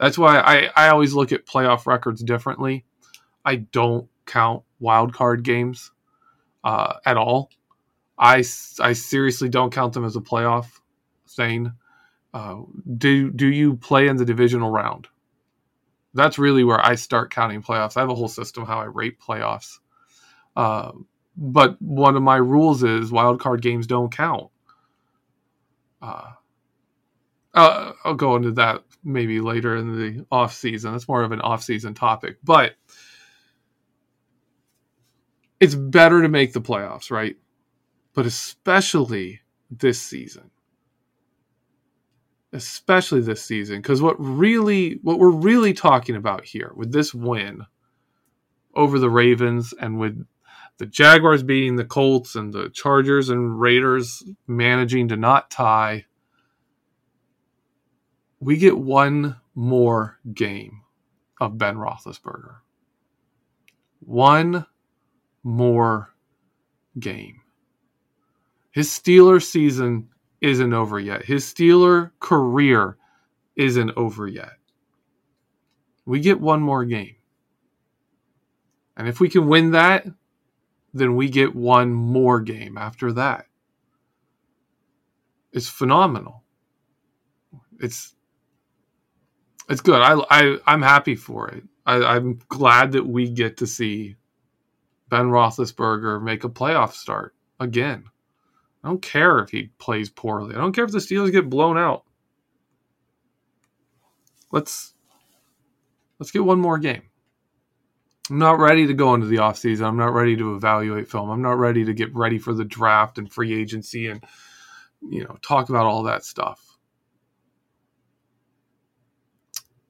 That's 0.00 0.18
why 0.18 0.38
I, 0.38 0.70
I 0.74 0.88
always 0.88 1.14
look 1.14 1.32
at 1.32 1.46
playoff 1.46 1.86
records 1.86 2.22
differently. 2.22 2.84
I 3.44 3.56
don't 3.56 4.08
count 4.26 4.62
wild 4.80 5.12
card 5.12 5.42
games 5.42 5.92
uh, 6.64 6.94
at 7.04 7.16
all. 7.16 7.50
I, 8.18 8.44
I 8.80 8.92
seriously 8.92 9.48
don't 9.48 9.72
count 9.72 9.92
them 9.92 10.04
as 10.04 10.16
a 10.16 10.20
playoff 10.20 10.66
thing. 11.28 11.72
Uh, 12.32 12.62
do 12.98 13.30
do 13.30 13.46
you 13.46 13.76
play 13.76 14.08
in 14.08 14.16
the 14.16 14.24
divisional 14.24 14.70
round? 14.70 15.06
That's 16.14 16.38
really 16.38 16.64
where 16.64 16.84
I 16.84 16.94
start 16.94 17.32
counting 17.32 17.62
playoffs. 17.62 17.96
I 17.96 18.00
have 18.00 18.10
a 18.10 18.14
whole 18.14 18.28
system 18.28 18.64
how 18.64 18.78
I 18.80 18.84
rate 18.84 19.20
playoffs. 19.20 19.78
Uh, 20.56 20.92
but 21.36 21.80
one 21.80 22.16
of 22.16 22.22
my 22.22 22.36
rules 22.36 22.82
is 22.82 23.10
wild 23.10 23.40
card 23.40 23.62
games 23.62 23.86
don't 23.86 24.12
count. 24.12 24.50
Uh, 26.00 26.32
uh, 27.54 27.92
I'll 28.04 28.14
go 28.14 28.36
into 28.36 28.52
that 28.52 28.82
maybe 29.02 29.40
later 29.40 29.76
in 29.76 29.98
the 29.98 30.26
off 30.30 30.54
season. 30.54 30.92
That's 30.92 31.08
more 31.08 31.22
of 31.22 31.32
an 31.32 31.40
off 31.40 31.62
season 31.62 31.94
topic, 31.94 32.38
but 32.42 32.74
it's 35.60 35.74
better 35.74 36.22
to 36.22 36.28
make 36.28 36.52
the 36.52 36.60
playoffs, 36.60 37.10
right? 37.10 37.36
But 38.12 38.26
especially 38.26 39.40
this 39.70 40.00
season, 40.00 40.50
especially 42.52 43.20
this 43.20 43.44
season, 43.44 43.78
because 43.78 44.02
what 44.02 44.16
really, 44.18 44.98
what 45.02 45.18
we're 45.18 45.30
really 45.30 45.72
talking 45.72 46.16
about 46.16 46.44
here 46.44 46.72
with 46.74 46.92
this 46.92 47.14
win 47.14 47.62
over 48.74 48.98
the 48.98 49.10
Ravens 49.10 49.72
and 49.80 49.98
with 49.98 50.24
the 50.78 50.86
Jaguars 50.86 51.42
beating 51.42 51.76
the 51.76 51.84
Colts 51.84 52.34
and 52.34 52.52
the 52.52 52.68
Chargers 52.70 53.28
and 53.28 53.60
Raiders 53.60 54.24
managing 54.46 55.08
to 55.08 55.16
not 55.16 55.50
tie, 55.50 56.06
we 58.40 58.56
get 58.56 58.76
one 58.76 59.36
more 59.54 60.18
game 60.32 60.82
of 61.40 61.58
Ben 61.58 61.76
Roethlisberger. 61.76 62.56
One 64.00 64.66
more 65.42 66.14
game. 66.98 67.40
His 68.72 68.88
Steeler 68.88 69.42
season 69.42 70.08
isn't 70.40 70.74
over 70.74 70.98
yet. 70.98 71.24
His 71.24 71.44
Steeler 71.44 72.10
career 72.18 72.96
isn't 73.56 73.92
over 73.96 74.26
yet. 74.26 74.54
We 76.04 76.20
get 76.20 76.40
one 76.40 76.60
more 76.60 76.84
game. 76.84 77.16
And 78.96 79.08
if 79.08 79.20
we 79.20 79.28
can 79.28 79.48
win 79.48 79.70
that, 79.70 80.06
then 80.94 81.16
we 81.16 81.28
get 81.28 81.54
one 81.54 81.92
more 81.92 82.40
game 82.40 82.78
after 82.78 83.12
that. 83.12 83.46
It's 85.52 85.68
phenomenal. 85.68 86.44
It's 87.80 88.14
it's 89.68 89.80
good. 89.80 90.00
I, 90.00 90.22
I 90.30 90.58
I'm 90.66 90.82
happy 90.82 91.16
for 91.16 91.48
it. 91.48 91.64
I, 91.84 91.96
I'm 91.96 92.38
glad 92.48 92.92
that 92.92 93.06
we 93.06 93.28
get 93.28 93.58
to 93.58 93.66
see 93.66 94.16
Ben 95.08 95.26
Roethlisberger 95.26 96.22
make 96.22 96.44
a 96.44 96.48
playoff 96.48 96.92
start 96.92 97.34
again. 97.60 98.04
I 98.82 98.88
don't 98.88 99.02
care 99.02 99.40
if 99.40 99.50
he 99.50 99.70
plays 99.78 100.10
poorly. 100.10 100.54
I 100.54 100.58
don't 100.58 100.72
care 100.72 100.84
if 100.84 100.92
the 100.92 100.98
Steelers 100.98 101.32
get 101.32 101.50
blown 101.50 101.76
out. 101.76 102.04
Let's 104.52 104.94
let's 106.20 106.30
get 106.30 106.44
one 106.44 106.60
more 106.60 106.78
game. 106.78 107.02
I'm 108.30 108.38
not 108.38 108.58
ready 108.58 108.86
to 108.86 108.94
go 108.94 109.14
into 109.14 109.26
the 109.26 109.36
offseason. 109.36 109.84
I'm 109.84 109.98
not 109.98 110.14
ready 110.14 110.36
to 110.36 110.54
evaluate 110.54 111.10
film. 111.10 111.28
I'm 111.28 111.42
not 111.42 111.58
ready 111.58 111.84
to 111.84 111.92
get 111.92 112.14
ready 112.14 112.38
for 112.38 112.54
the 112.54 112.64
draft 112.64 113.18
and 113.18 113.30
free 113.30 113.52
agency 113.52 114.08
and 114.08 114.24
you 115.08 115.24
know, 115.24 115.36
talk 115.42 115.68
about 115.68 115.86
all 115.86 116.02
that 116.04 116.24
stuff. 116.24 116.78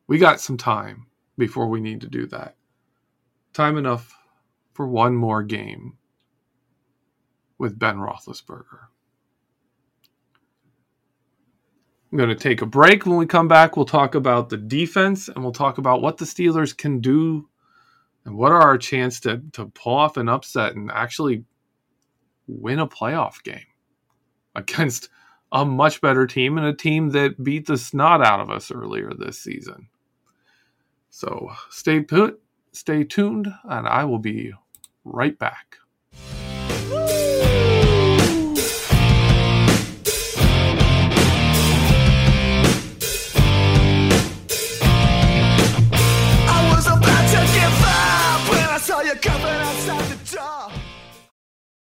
We 0.07 0.19
got 0.19 0.41
some 0.41 0.57
time 0.57 1.07
before 1.39 1.69
we 1.69 1.81
need 1.81 2.01
to 2.03 2.09
do 2.09 2.27
that. 2.27 2.57
Time 3.53 3.79
enough 3.79 4.17
for 4.73 4.87
one 4.87 5.15
more 5.15 5.43
game 5.43 5.97
with 7.59 7.79
Ben 7.79 7.97
Roethlisberger. 7.97 8.89
I'm 12.11 12.19
going 12.19 12.29
to 12.29 12.35
take 12.35 12.63
a 12.63 12.67
break. 12.67 13.07
When 13.07 13.17
we 13.17 13.27
come 13.27 13.49
back, 13.49 13.77
we'll 13.77 13.87
talk 13.87 14.15
about 14.15 14.49
the 14.49 14.57
defense 14.57 15.29
and 15.29 15.43
we'll 15.43 15.53
talk 15.53 15.79
about 15.79 16.03
what 16.03 16.19
the 16.19 16.25
Steelers 16.25 16.77
can 16.77 17.01
do 17.01 17.49
and 18.25 18.37
what 18.37 18.53
are 18.53 18.63
our 18.63 18.79
chance 18.79 19.21
to 19.21 19.43
to 19.53 19.67
pull 19.67 19.95
off 19.95 20.17
an 20.17 20.29
upset 20.29 20.75
and 20.75 20.91
actually 20.93 21.45
win 22.47 22.79
a 22.79 22.87
playoff 22.87 23.43
game 23.43 23.67
against 24.55 25.09
a 25.53 25.65
much 25.65 26.01
better 26.01 26.27
team 26.27 26.59
and 26.59 26.67
a 26.67 26.75
team 26.75 27.11
that 27.11 27.43
beat 27.43 27.67
the 27.67 27.77
snot 27.79 28.25
out 28.25 28.41
of 28.41 28.51
us 28.51 28.71
earlier 28.71 29.11
this 29.17 29.39
season. 29.41 29.89
So 31.11 31.51
stay 31.71 32.01
put, 32.01 32.41
stay 32.73 33.05
tuned, 33.05 33.49
and 33.65 33.87
I 33.87 34.05
will 34.05 34.19
be 34.19 34.53
right 35.05 35.39
back. 35.39 35.77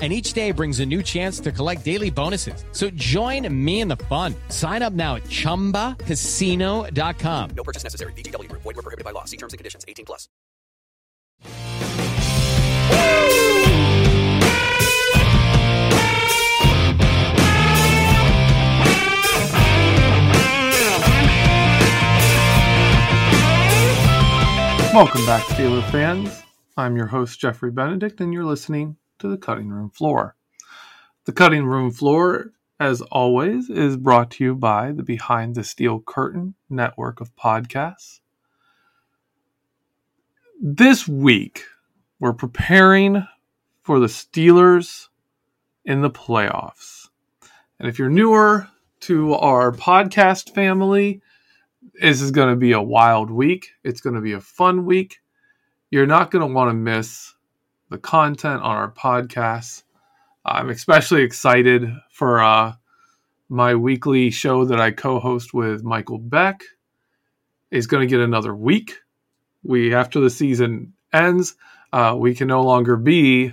And 0.00 0.12
each 0.12 0.32
day 0.32 0.52
brings 0.52 0.78
a 0.78 0.86
new 0.86 1.02
chance 1.02 1.40
to 1.40 1.50
collect 1.50 1.84
daily 1.84 2.10
bonuses. 2.10 2.64
So 2.70 2.88
join 2.90 3.52
me 3.52 3.80
in 3.80 3.88
the 3.88 3.96
fun. 3.96 4.36
Sign 4.48 4.82
up 4.82 4.92
now 4.92 5.16
at 5.16 5.24
chumbacasino.com. 5.24 7.50
No 7.56 7.64
purchase 7.64 7.82
necessary. 7.82 8.12
VGW 8.12 8.48
Group. 8.48 8.62
Void 8.62 8.76
were 8.76 8.82
prohibited 8.82 9.04
by 9.04 9.10
law. 9.10 9.24
See 9.24 9.36
terms 9.36 9.54
and 9.54 9.58
conditions. 9.58 9.84
18 9.88 10.04
plus. 10.04 10.28
Welcome 24.94 25.26
back, 25.26 25.44
Steeler 25.44 25.88
fans. 25.90 26.42
I'm 26.76 26.96
your 26.96 27.06
host, 27.06 27.38
Jeffrey 27.38 27.70
Benedict, 27.70 28.20
and 28.20 28.32
you're 28.32 28.44
listening 28.44 28.96
to 29.18 29.28
the 29.28 29.36
Cutting 29.36 29.68
Room 29.70 29.90
Floor. 29.90 30.34
The 31.24 31.32
Cutting 31.32 31.66
Room 31.66 31.90
Floor, 31.90 32.52
as 32.80 33.00
always, 33.02 33.68
is 33.68 33.96
brought 33.96 34.30
to 34.32 34.44
you 34.44 34.54
by 34.54 34.92
the 34.92 35.02
Behind 35.02 35.54
the 35.54 35.64
Steel 35.64 36.00
Curtain 36.00 36.54
network 36.70 37.20
of 37.20 37.34
podcasts. 37.36 38.20
This 40.60 41.06
week, 41.06 41.64
we're 42.18 42.32
preparing 42.32 43.26
for 43.82 44.00
the 44.00 44.06
Steelers 44.06 45.08
in 45.84 46.00
the 46.00 46.10
playoffs. 46.10 47.08
And 47.78 47.88
if 47.88 47.98
you're 47.98 48.10
newer 48.10 48.68
to 49.00 49.34
our 49.34 49.72
podcast 49.72 50.54
family, 50.54 51.22
this 52.00 52.20
is 52.20 52.30
going 52.30 52.50
to 52.50 52.56
be 52.56 52.72
a 52.72 52.82
wild 52.82 53.30
week. 53.30 53.70
It's 53.84 54.00
going 54.00 54.16
to 54.16 54.20
be 54.20 54.32
a 54.32 54.40
fun 54.40 54.84
week. 54.84 55.18
You're 55.90 56.06
not 56.06 56.30
going 56.30 56.46
to 56.46 56.52
want 56.52 56.70
to 56.70 56.74
miss 56.74 57.34
the 57.90 57.98
content 57.98 58.62
on 58.62 58.76
our 58.76 58.90
podcast. 58.90 59.82
I'm 60.44 60.70
especially 60.70 61.22
excited 61.22 61.88
for 62.10 62.40
uh, 62.40 62.74
my 63.48 63.74
weekly 63.74 64.30
show 64.30 64.64
that 64.66 64.80
I 64.80 64.90
co-host 64.90 65.54
with 65.54 65.82
Michael 65.82 66.18
Beck. 66.18 66.62
Is 67.70 67.86
going 67.86 68.00
to 68.00 68.10
get 68.10 68.20
another 68.20 68.54
week. 68.54 68.94
We 69.62 69.94
after 69.94 70.20
the 70.20 70.30
season 70.30 70.94
ends, 71.12 71.54
uh, 71.92 72.16
we 72.18 72.34
can 72.34 72.48
no 72.48 72.62
longer 72.62 72.96
be 72.96 73.52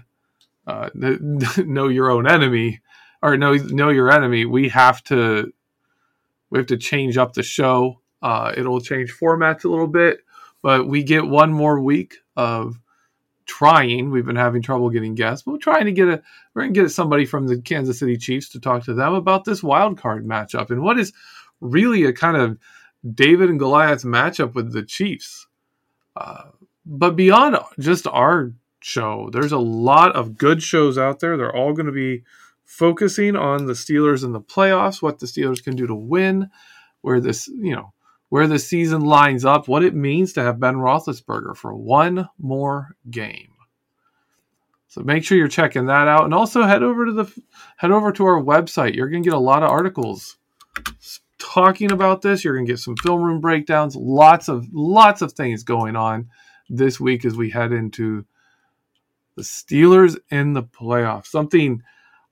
uh, 0.65 0.89
know 1.57 1.89
your 1.89 2.09
own 2.09 2.25
enemy 2.25 2.79
or 3.21 3.35
know 3.35 3.55
know 3.55 3.89
your 3.89 4.09
enemy. 4.09 4.45
We 4.45 4.69
have 4.69 5.03
to 5.05 5.51
we 6.49 6.59
have 6.59 6.67
to 6.67 6.77
change 6.77 7.17
up 7.17 7.33
the 7.33 7.43
show. 7.43 7.99
Uh, 8.21 8.53
it'll 8.55 8.79
change 8.79 9.13
formats 9.13 9.65
a 9.65 9.67
little 9.67 9.87
bit, 9.87 10.19
but 10.61 10.87
we 10.87 11.03
get 11.03 11.27
one 11.27 11.51
more 11.51 11.81
week 11.81 12.15
of 12.37 12.79
trying. 13.45 14.11
We've 14.11 14.25
been 14.25 14.35
having 14.35 14.61
trouble 14.61 14.89
getting 14.89 15.15
guests, 15.15 15.43
but 15.43 15.51
we're 15.53 15.57
trying 15.57 15.85
to 15.85 15.91
get 15.91 16.07
a 16.07 16.21
we're 16.53 16.63
gonna 16.63 16.73
get 16.73 16.89
somebody 16.89 17.25
from 17.25 17.47
the 17.47 17.61
Kansas 17.61 17.99
City 17.99 18.17
Chiefs 18.17 18.49
to 18.49 18.59
talk 18.59 18.83
to 18.83 18.93
them 18.93 19.13
about 19.13 19.45
this 19.45 19.63
wild 19.63 19.97
card 19.97 20.25
matchup 20.25 20.69
and 20.69 20.81
what 20.81 20.99
is 20.99 21.13
really 21.61 22.03
a 22.05 22.13
kind 22.13 22.37
of 22.37 22.57
David 23.13 23.49
and 23.49 23.59
Goliath 23.59 24.03
matchup 24.03 24.53
with 24.53 24.73
the 24.73 24.83
Chiefs. 24.83 25.47
Uh, 26.15 26.45
but 26.85 27.15
beyond 27.15 27.57
just 27.79 28.07
our 28.07 28.53
show, 28.81 29.29
there's 29.31 29.51
a 29.51 29.57
lot 29.57 30.15
of 30.15 30.37
good 30.37 30.61
shows 30.61 30.97
out 30.97 31.19
there. 31.19 31.37
They're 31.37 31.55
all 31.55 31.73
going 31.73 31.87
to 31.87 31.91
be 31.91 32.23
focusing 32.63 33.35
on 33.35 33.65
the 33.65 33.73
Steelers 33.73 34.23
in 34.23 34.31
the 34.31 34.41
playoffs, 34.41 35.01
what 35.01 35.19
the 35.19 35.25
Steelers 35.25 35.63
can 35.63 35.75
do 35.75 35.87
to 35.87 35.95
win, 35.95 36.49
where 37.01 37.19
this 37.19 37.47
you 37.47 37.75
know 37.75 37.93
where 38.29 38.47
the 38.47 38.59
season 38.59 39.01
lines 39.01 39.45
up, 39.45 39.67
what 39.67 39.83
it 39.83 39.95
means 39.95 40.33
to 40.33 40.43
have 40.43 40.59
Ben 40.59 40.75
Roethlisberger 40.75 41.55
for 41.55 41.75
one 41.75 42.27
more 42.37 42.95
game. 43.09 43.51
So 44.87 45.01
make 45.01 45.23
sure 45.23 45.37
you're 45.37 45.47
checking 45.47 45.87
that 45.87 46.07
out, 46.07 46.23
and 46.23 46.33
also 46.33 46.63
head 46.63 46.81
over 46.81 47.05
to 47.05 47.11
the 47.11 47.43
head 47.77 47.91
over 47.91 48.11
to 48.13 48.25
our 48.25 48.41
website. 48.41 48.95
You're 48.95 49.09
going 49.09 49.23
to 49.23 49.29
get 49.29 49.35
a 49.35 49.39
lot 49.39 49.61
of 49.61 49.69
articles 49.69 50.37
talking 51.37 51.91
about 51.91 52.21
this. 52.21 52.43
You're 52.43 52.55
going 52.55 52.65
to 52.65 52.71
get 52.71 52.79
some 52.79 52.95
film 53.03 53.21
room 53.21 53.41
breakdowns, 53.41 53.95
lots 53.95 54.47
of 54.47 54.65
lots 54.71 55.21
of 55.21 55.33
things 55.33 55.63
going 55.63 55.97
on 55.97 56.29
this 56.69 56.99
week 56.99 57.25
as 57.25 57.35
we 57.35 57.49
head 57.49 57.73
into 57.73 58.25
the 59.35 59.43
Steelers 59.43 60.17
in 60.31 60.53
the 60.53 60.63
playoffs. 60.63 61.27
Something 61.27 61.83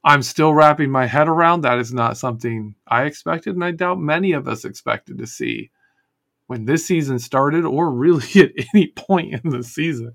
I'm 0.05 0.23
still 0.23 0.53
wrapping 0.53 0.89
my 0.89 1.05
head 1.05 1.27
around. 1.27 1.61
That 1.61 1.79
is 1.79 1.93
not 1.93 2.17
something 2.17 2.75
I 2.87 3.03
expected, 3.03 3.55
and 3.55 3.63
I 3.63 3.71
doubt 3.71 3.99
many 3.99 4.31
of 4.31 4.47
us 4.47 4.63
expected 4.63 5.17
to 5.17 5.27
see 5.27 5.69
when 6.47 6.65
this 6.65 6.85
season 6.85 7.19
started 7.19 7.65
or 7.65 7.91
really 7.91 8.27
at 8.41 8.51
any 8.73 8.87
point 8.87 9.33
in 9.33 9.49
the 9.49 9.63
season. 9.63 10.13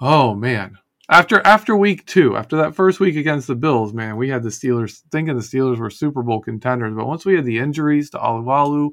Oh 0.00 0.34
man. 0.34 0.78
After 1.08 1.46
after 1.46 1.76
week 1.76 2.06
2, 2.06 2.36
after 2.36 2.56
that 2.56 2.74
first 2.74 2.98
week 2.98 3.16
against 3.16 3.46
the 3.46 3.54
Bills, 3.54 3.92
man, 3.92 4.16
we 4.16 4.30
had 4.30 4.42
the 4.42 4.48
Steelers 4.48 5.02
thinking 5.10 5.36
the 5.36 5.42
Steelers 5.42 5.78
were 5.78 5.90
Super 5.90 6.22
Bowl 6.22 6.40
contenders, 6.40 6.94
but 6.94 7.06
once 7.06 7.26
we 7.26 7.34
had 7.34 7.44
the 7.44 7.58
injuries 7.58 8.08
to 8.10 8.18
Alualu, 8.18 8.90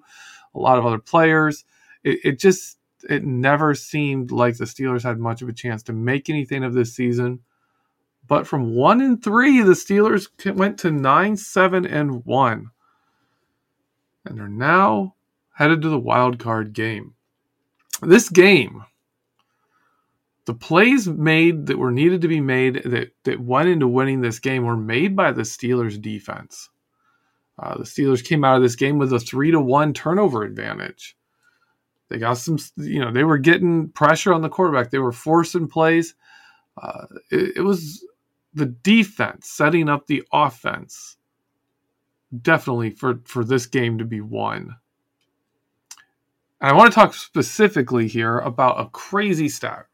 a 0.54 0.60
lot 0.60 0.78
of 0.78 0.86
other 0.86 1.00
players, 1.00 1.64
it, 2.04 2.20
it 2.24 2.40
just 2.40 2.78
it 3.10 3.24
never 3.24 3.74
seemed 3.74 4.32
like 4.32 4.58
the 4.58 4.66
Steelers 4.66 5.04
had 5.04 5.20
much 5.20 5.42
of 5.42 5.50
a 5.50 5.54
chance 5.54 5.84
to 5.84 5.94
make 5.94 6.30
anything 6.30 6.64
of 6.64 6.74
this 6.74 6.94
season. 6.94 7.40
But 8.28 8.48
from 8.48 8.76
1 8.76 9.02
and 9.02 9.24
3, 9.24 9.62
the 9.62 9.72
Steelers 9.72 10.28
went 10.56 10.78
to 10.80 10.92
9 10.92 11.38
7 11.38 11.86
and 11.86 12.26
1. 12.26 12.70
And 14.26 14.38
they're 14.38 14.48
now 14.48 15.16
headed 15.62 15.84
to 15.84 15.90
the 15.90 16.00
wild 16.00 16.40
card 16.40 16.74
game. 16.74 17.14
This 18.02 18.30
game, 18.30 18.84
the 20.46 20.56
plays 20.56 21.08
made 21.08 21.68
that 21.68 21.78
were 21.78 21.92
needed 21.92 22.22
to 22.22 22.28
be 22.28 22.42
made 22.42 22.82
that, 22.84 23.12
that 23.26 23.40
went 23.40 23.70
into 23.70 23.88
winning 23.88 24.22
this 24.22 24.40
game 24.40 24.66
were 24.66 24.76
made 24.76 25.16
by 25.16 25.32
the 25.32 25.44
Steelers 25.44 26.02
defense. 26.02 26.70
Uh, 27.60 27.78
the 27.78 27.84
Steelers 27.84 28.26
came 28.26 28.44
out 28.44 28.56
of 28.56 28.64
this 28.64 28.76
game 28.76 28.98
with 28.98 29.14
a 29.14 29.20
three 29.20 29.52
to 29.52 29.62
one 29.62 29.94
turnover 29.94 30.42
advantage. 30.42 31.16
They 32.10 32.18
got 32.18 32.40
some, 32.40 32.58
you 32.78 33.00
know, 33.00 33.12
they 33.12 33.24
were 33.24 33.38
getting 33.38 33.90
pressure 33.90 34.34
on 34.34 34.42
the 34.42 34.50
quarterback. 34.50 34.90
They 34.90 34.98
were 34.98 35.12
forcing 35.12 35.68
plays. 35.68 36.16
Uh, 36.82 37.06
it, 37.30 37.58
it 37.58 37.62
was 37.62 38.04
the 38.56 38.66
defense 38.66 39.48
setting 39.48 39.90
up 39.90 40.08
the 40.08 40.24
offense 40.34 41.18
definitely 42.42 42.90
for 42.90 43.20
for 43.26 43.44
this 43.44 43.68
game 43.68 44.00
to 44.00 44.06
be 44.06 44.22
won. 44.22 44.76
And 46.62 46.70
I 46.70 46.74
want 46.74 46.92
to 46.92 46.96
talk 46.96 47.16
specifically 47.16 48.08
here 48.08 48.38
about 48.38 48.80
a 48.80 48.90
crazy 48.90 49.50
stat. 49.50 49.88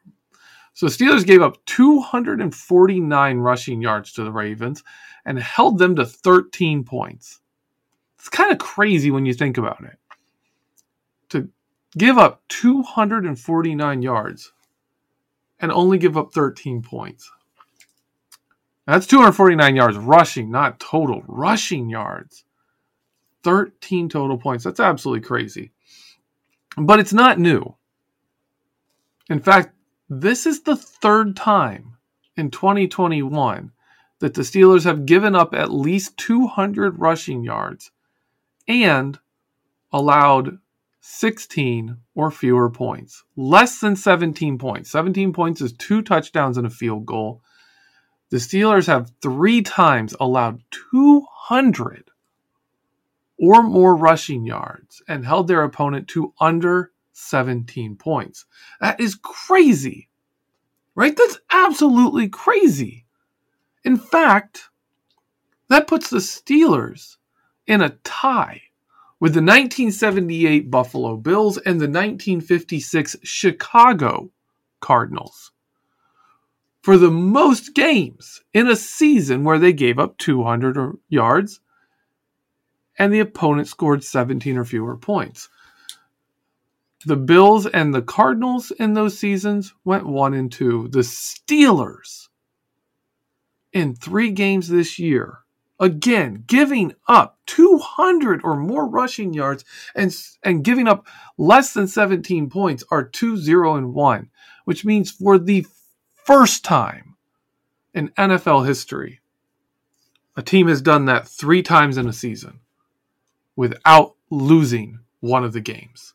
So 0.74 0.88
Steelers 0.88 1.26
gave 1.26 1.42
up 1.42 1.58
249 1.66 3.38
rushing 3.38 3.82
yards 3.82 4.12
to 4.14 4.24
the 4.24 4.32
Ravens 4.32 4.84
and 5.26 5.40
held 5.40 5.80
them 5.80 5.96
to 5.96 6.06
13 6.06 6.84
points. 6.84 7.40
It's 8.20 8.30
kind 8.30 8.52
of 8.52 8.60
crazy 8.60 9.10
when 9.10 9.26
you 9.26 9.34
think 9.34 9.58
about 9.58 9.84
it. 9.84 9.98
To 11.30 11.50
give 11.98 12.18
up 12.18 12.44
249 12.50 14.02
yards 14.02 14.52
and 15.60 15.72
only 15.72 15.98
give 15.98 16.18
up 16.18 16.34
13 16.34 16.82
points. 16.84 17.32
That's 18.86 19.08
249 19.08 19.76
yards 19.76 19.98
rushing, 19.98 20.52
not 20.52 20.80
total. 20.80 21.24
Rushing 21.28 21.90
yards. 21.90 22.44
13 23.44 24.10
total 24.10 24.38
points. 24.38 24.64
That's 24.64 24.80
absolutely 24.80 25.26
crazy. 25.26 25.72
But 26.78 27.00
it's 27.00 27.14
not 27.14 27.40
new. 27.40 27.76
In 29.30 29.40
fact, 29.40 29.74
this 30.10 30.46
is 30.46 30.62
the 30.62 30.76
third 30.76 31.36
time 31.36 31.98
in 32.36 32.52
2021 32.52 33.72
that 34.20 34.34
the 34.36 34.44
Steelers 34.44 34.84
have 34.84 35.06
given 35.06 35.36
up 35.36 35.54
at 35.54 35.72
least 35.72 36.18
200 36.18 37.00
rushing 37.00 37.44
yards 37.44 37.92
and 38.68 39.20
allowed 39.92 40.60
16 41.02 41.98
or 42.16 42.30
fewer 42.30 42.70
points. 42.70 43.24
Less 43.36 43.80
than 43.80 43.96
17 43.96 44.58
points. 44.58 44.92
17 44.92 45.34
points 45.34 45.62
is 45.62 45.74
two 45.74 46.02
touchdowns 46.02 46.58
and 46.58 46.68
a 46.68 46.72
field 46.72 47.06
goal. 47.06 47.42
The 48.30 48.38
Steelers 48.38 48.88
have 48.88 49.12
three 49.22 49.62
times 49.62 50.16
allowed 50.20 50.62
200 50.92 52.12
or 53.40 53.64
more 53.64 53.96
rushing 53.96 54.46
yards 54.46 55.02
and 55.08 55.26
held 55.26 55.48
their 55.48 55.64
opponent 55.64 56.08
to 56.10 56.34
under 56.40 56.92
17 57.14 57.96
points. 57.96 58.46
That 58.82 59.00
is 59.00 59.16
crazy, 59.16 60.10
right? 60.96 61.16
That's 61.16 61.40
absolutely 61.52 62.30
crazy. 62.30 63.06
In 63.84 63.98
fact, 63.98 64.70
that 65.70 65.88
puts 65.88 66.10
the 66.10 66.18
Steelers 66.18 67.18
in 67.66 67.82
a 67.82 67.90
tie 68.04 68.62
with 69.20 69.34
the 69.34 69.42
1978 69.42 70.70
Buffalo 70.70 71.18
Bills 71.18 71.58
and 71.58 71.80
the 71.80 71.88
1956 71.88 73.18
Chicago 73.24 74.30
Cardinals 74.80 75.52
for 76.82 76.98
the 76.98 77.12
most 77.12 77.74
games 77.74 78.42
in 78.54 78.68
a 78.68 78.76
season 78.76 79.44
where 79.44 79.60
they 79.60 79.74
gave 79.74 80.00
up 80.00 80.18
200 80.20 80.98
yards 81.10 81.60
and 82.98 83.14
the 83.14 83.20
opponent 83.20 83.68
scored 83.68 84.04
17 84.04 84.58
or 84.58 84.66
fewer 84.66 84.98
points. 84.98 85.50
The 87.06 87.16
Bills 87.16 87.68
and 87.68 87.94
the 87.94 88.02
Cardinals 88.02 88.72
in 88.72 88.94
those 88.94 89.18
seasons 89.18 89.74
went 89.86 90.08
1 90.08 90.34
and 90.34 90.52
2. 90.52 90.90
The 90.90 91.00
Steelers 91.00 92.28
in 93.72 93.96
3 93.96 94.32
games 94.32 94.68
this 94.68 94.98
year 94.98 95.40
again 95.80 96.44
giving 96.48 96.94
up 97.08 97.38
200 97.46 98.42
or 98.44 98.56
more 98.56 98.88
rushing 98.88 99.34
yards 99.34 99.64
and 99.96 100.16
and 100.44 100.64
giving 100.64 100.88
up 100.88 101.06
less 101.38 101.74
than 101.74 101.88
17 101.88 102.50
points 102.50 102.84
are 102.90 103.08
2-0 103.08 103.78
and 103.78 103.94
1 103.94 104.30
which 104.66 104.86
means 104.86 105.12
for 105.12 105.38
the 105.38 105.66
first 106.16 106.64
time 106.64 107.16
in 107.94 108.10
NFL 108.10 108.66
history 108.66 109.20
a 110.36 110.42
team 110.42 110.68
has 110.68 110.82
done 110.82 111.06
that 111.06 111.28
3 111.28 111.62
times 111.62 111.98
in 111.98 112.08
a 112.08 112.14
season 112.14 112.60
without 113.58 114.16
losing 114.30 115.00
one 115.20 115.44
of 115.44 115.52
the 115.52 115.60
games 115.60 116.14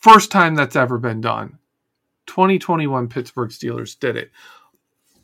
first 0.00 0.30
time 0.30 0.54
that's 0.54 0.76
ever 0.76 0.96
been 0.96 1.20
done 1.20 1.58
2021 2.26 3.08
Pittsburgh 3.08 3.50
Steelers 3.50 3.98
did 3.98 4.16
it 4.16 4.30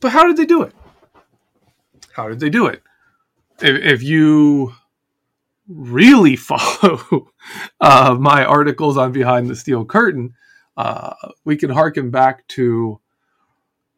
but 0.00 0.12
how 0.12 0.26
did 0.26 0.36
they 0.36 0.44
do 0.44 0.62
it 0.62 0.74
how 2.12 2.28
did 2.28 2.40
they 2.40 2.50
do 2.50 2.66
it? 2.66 2.82
If, 3.60 3.82
if 3.82 4.02
you 4.02 4.74
really 5.68 6.36
follow 6.50 7.30
uh, 7.80 8.16
my 8.18 8.44
articles 8.44 8.96
on 8.96 9.12
Behind 9.12 9.48
the 9.48 9.56
Steel 9.56 9.84
Curtain, 9.84 10.34
uh, 10.76 11.14
we 11.44 11.56
can 11.56 11.70
harken 11.70 12.10
back 12.10 12.46
to 12.48 13.00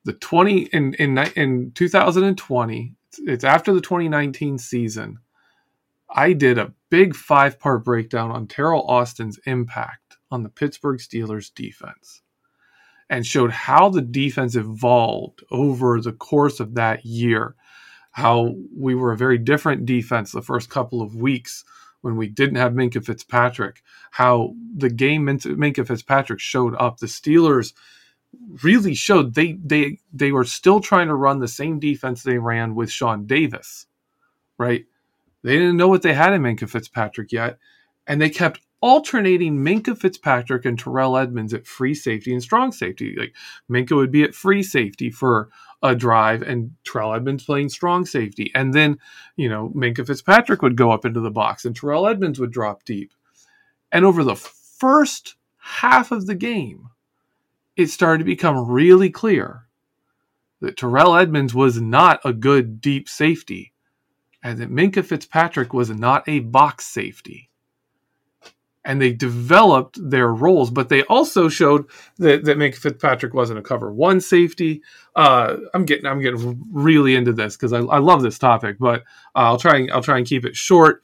the 0.04 0.12
20 0.12 0.62
in 0.72 0.94
in 0.94 1.18
in 1.36 1.72
2020. 1.72 2.94
It's 3.18 3.44
after 3.44 3.72
the 3.74 3.80
2019 3.80 4.58
season. 4.58 5.18
I 6.14 6.34
did 6.34 6.58
a 6.58 6.72
big 6.90 7.14
five 7.16 7.58
part 7.58 7.84
breakdown 7.84 8.30
on 8.30 8.46
Teryl 8.46 8.88
Austin's 8.88 9.38
impact 9.46 10.18
on 10.30 10.42
the 10.42 10.48
Pittsburgh 10.48 10.98
Steelers 10.98 11.52
defense 11.54 12.22
and 13.10 13.26
showed 13.26 13.50
how 13.50 13.88
the 13.88 14.02
defense 14.02 14.56
evolved 14.56 15.42
over 15.50 16.00
the 16.00 16.12
course 16.12 16.60
of 16.60 16.74
that 16.74 17.04
year 17.04 17.54
how 18.12 18.54
we 18.76 18.94
were 18.94 19.12
a 19.12 19.16
very 19.16 19.38
different 19.38 19.86
defense 19.86 20.32
the 20.32 20.42
first 20.42 20.68
couple 20.68 21.02
of 21.02 21.16
weeks 21.16 21.64
when 22.02 22.16
we 22.16 22.28
didn't 22.28 22.56
have 22.56 22.72
Minkah 22.72 23.04
Fitzpatrick, 23.04 23.82
how 24.10 24.54
the 24.76 24.90
game 24.90 25.26
Minkah 25.26 25.86
Fitzpatrick 25.86 26.40
showed 26.40 26.74
up. 26.76 26.98
The 26.98 27.06
Steelers 27.06 27.72
really 28.62 28.94
showed 28.94 29.34
they 29.34 29.54
they 29.64 29.98
they 30.12 30.32
were 30.32 30.44
still 30.44 30.80
trying 30.80 31.08
to 31.08 31.14
run 31.14 31.38
the 31.38 31.48
same 31.48 31.78
defense 31.78 32.22
they 32.22 32.38
ran 32.38 32.74
with 32.74 32.90
Sean 32.90 33.26
Davis, 33.26 33.86
right? 34.58 34.84
They 35.42 35.56
didn't 35.58 35.76
know 35.76 35.88
what 35.88 36.02
they 36.02 36.14
had 36.14 36.32
in 36.32 36.42
Minkah 36.42 36.68
Fitzpatrick 36.68 37.32
yet, 37.32 37.58
and 38.06 38.20
they 38.20 38.30
kept 38.30 38.60
alternating 38.80 39.58
Minkah 39.58 39.96
Fitzpatrick 39.96 40.64
and 40.64 40.78
Terrell 40.78 41.16
Edmunds 41.16 41.54
at 41.54 41.66
free 41.66 41.94
safety 41.94 42.32
and 42.32 42.42
strong 42.42 42.72
safety. 42.72 43.14
Like 43.16 43.34
Minkah 43.70 43.96
would 43.96 44.10
be 44.10 44.24
at 44.24 44.34
free 44.34 44.62
safety 44.62 45.10
for 45.10 45.50
a 45.82 45.94
drive, 45.96 46.42
and 46.42 46.72
Terrell 46.84 47.14
Edmunds 47.14 47.44
playing 47.44 47.68
strong 47.68 48.06
safety. 48.06 48.52
And 48.54 48.72
then, 48.72 48.98
you 49.36 49.48
know, 49.48 49.72
Minkah 49.74 50.06
Fitzpatrick 50.06 50.62
would 50.62 50.76
go 50.76 50.92
up 50.92 51.04
into 51.04 51.20
the 51.20 51.30
box 51.30 51.64
and 51.64 51.74
Terrell 51.74 52.06
Edmunds 52.06 52.38
would 52.38 52.52
drop 52.52 52.84
deep. 52.84 53.12
And 53.90 54.04
over 54.04 54.22
the 54.22 54.36
first 54.36 55.36
half 55.56 56.12
of 56.12 56.26
the 56.26 56.34
game, 56.34 56.88
it 57.76 57.88
started 57.88 58.18
to 58.18 58.24
become 58.24 58.68
really 58.68 59.10
clear 59.10 59.66
that 60.60 60.76
Terrell 60.76 61.16
Edmunds 61.16 61.54
was 61.54 61.80
not 61.80 62.20
a 62.24 62.32
good 62.32 62.80
deep 62.80 63.08
safety 63.08 63.71
and 64.42 64.58
that 64.58 64.70
Minkah 64.70 65.04
Fitzpatrick 65.04 65.72
was 65.72 65.90
not 65.90 66.28
a 66.28 66.40
box 66.40 66.86
safety 66.86 67.50
and 68.84 69.00
they 69.00 69.12
developed 69.12 69.98
their 70.02 70.28
roles, 70.28 70.70
but 70.70 70.88
they 70.88 71.02
also 71.04 71.48
showed 71.48 71.86
that, 72.18 72.44
that 72.44 72.56
Minkah 72.56 72.76
Fitzpatrick 72.76 73.32
wasn't 73.32 73.58
a 73.58 73.62
cover 73.62 73.92
one 73.92 74.20
safety. 74.20 74.82
Uh, 75.14 75.56
I'm 75.74 75.84
getting 75.84 76.06
I'm 76.06 76.20
getting 76.20 76.62
really 76.72 77.14
into 77.14 77.32
this 77.32 77.56
because 77.56 77.72
I, 77.72 77.78
I, 77.78 77.98
love 77.98 78.22
this 78.22 78.38
topic, 78.38 78.76
but 78.80 79.00
uh, 79.34 79.46
I'll 79.46 79.58
try 79.58 79.76
and 79.76 79.90
I'll 79.92 80.02
try 80.02 80.18
and 80.18 80.26
keep 80.26 80.44
it 80.44 80.56
short. 80.56 81.02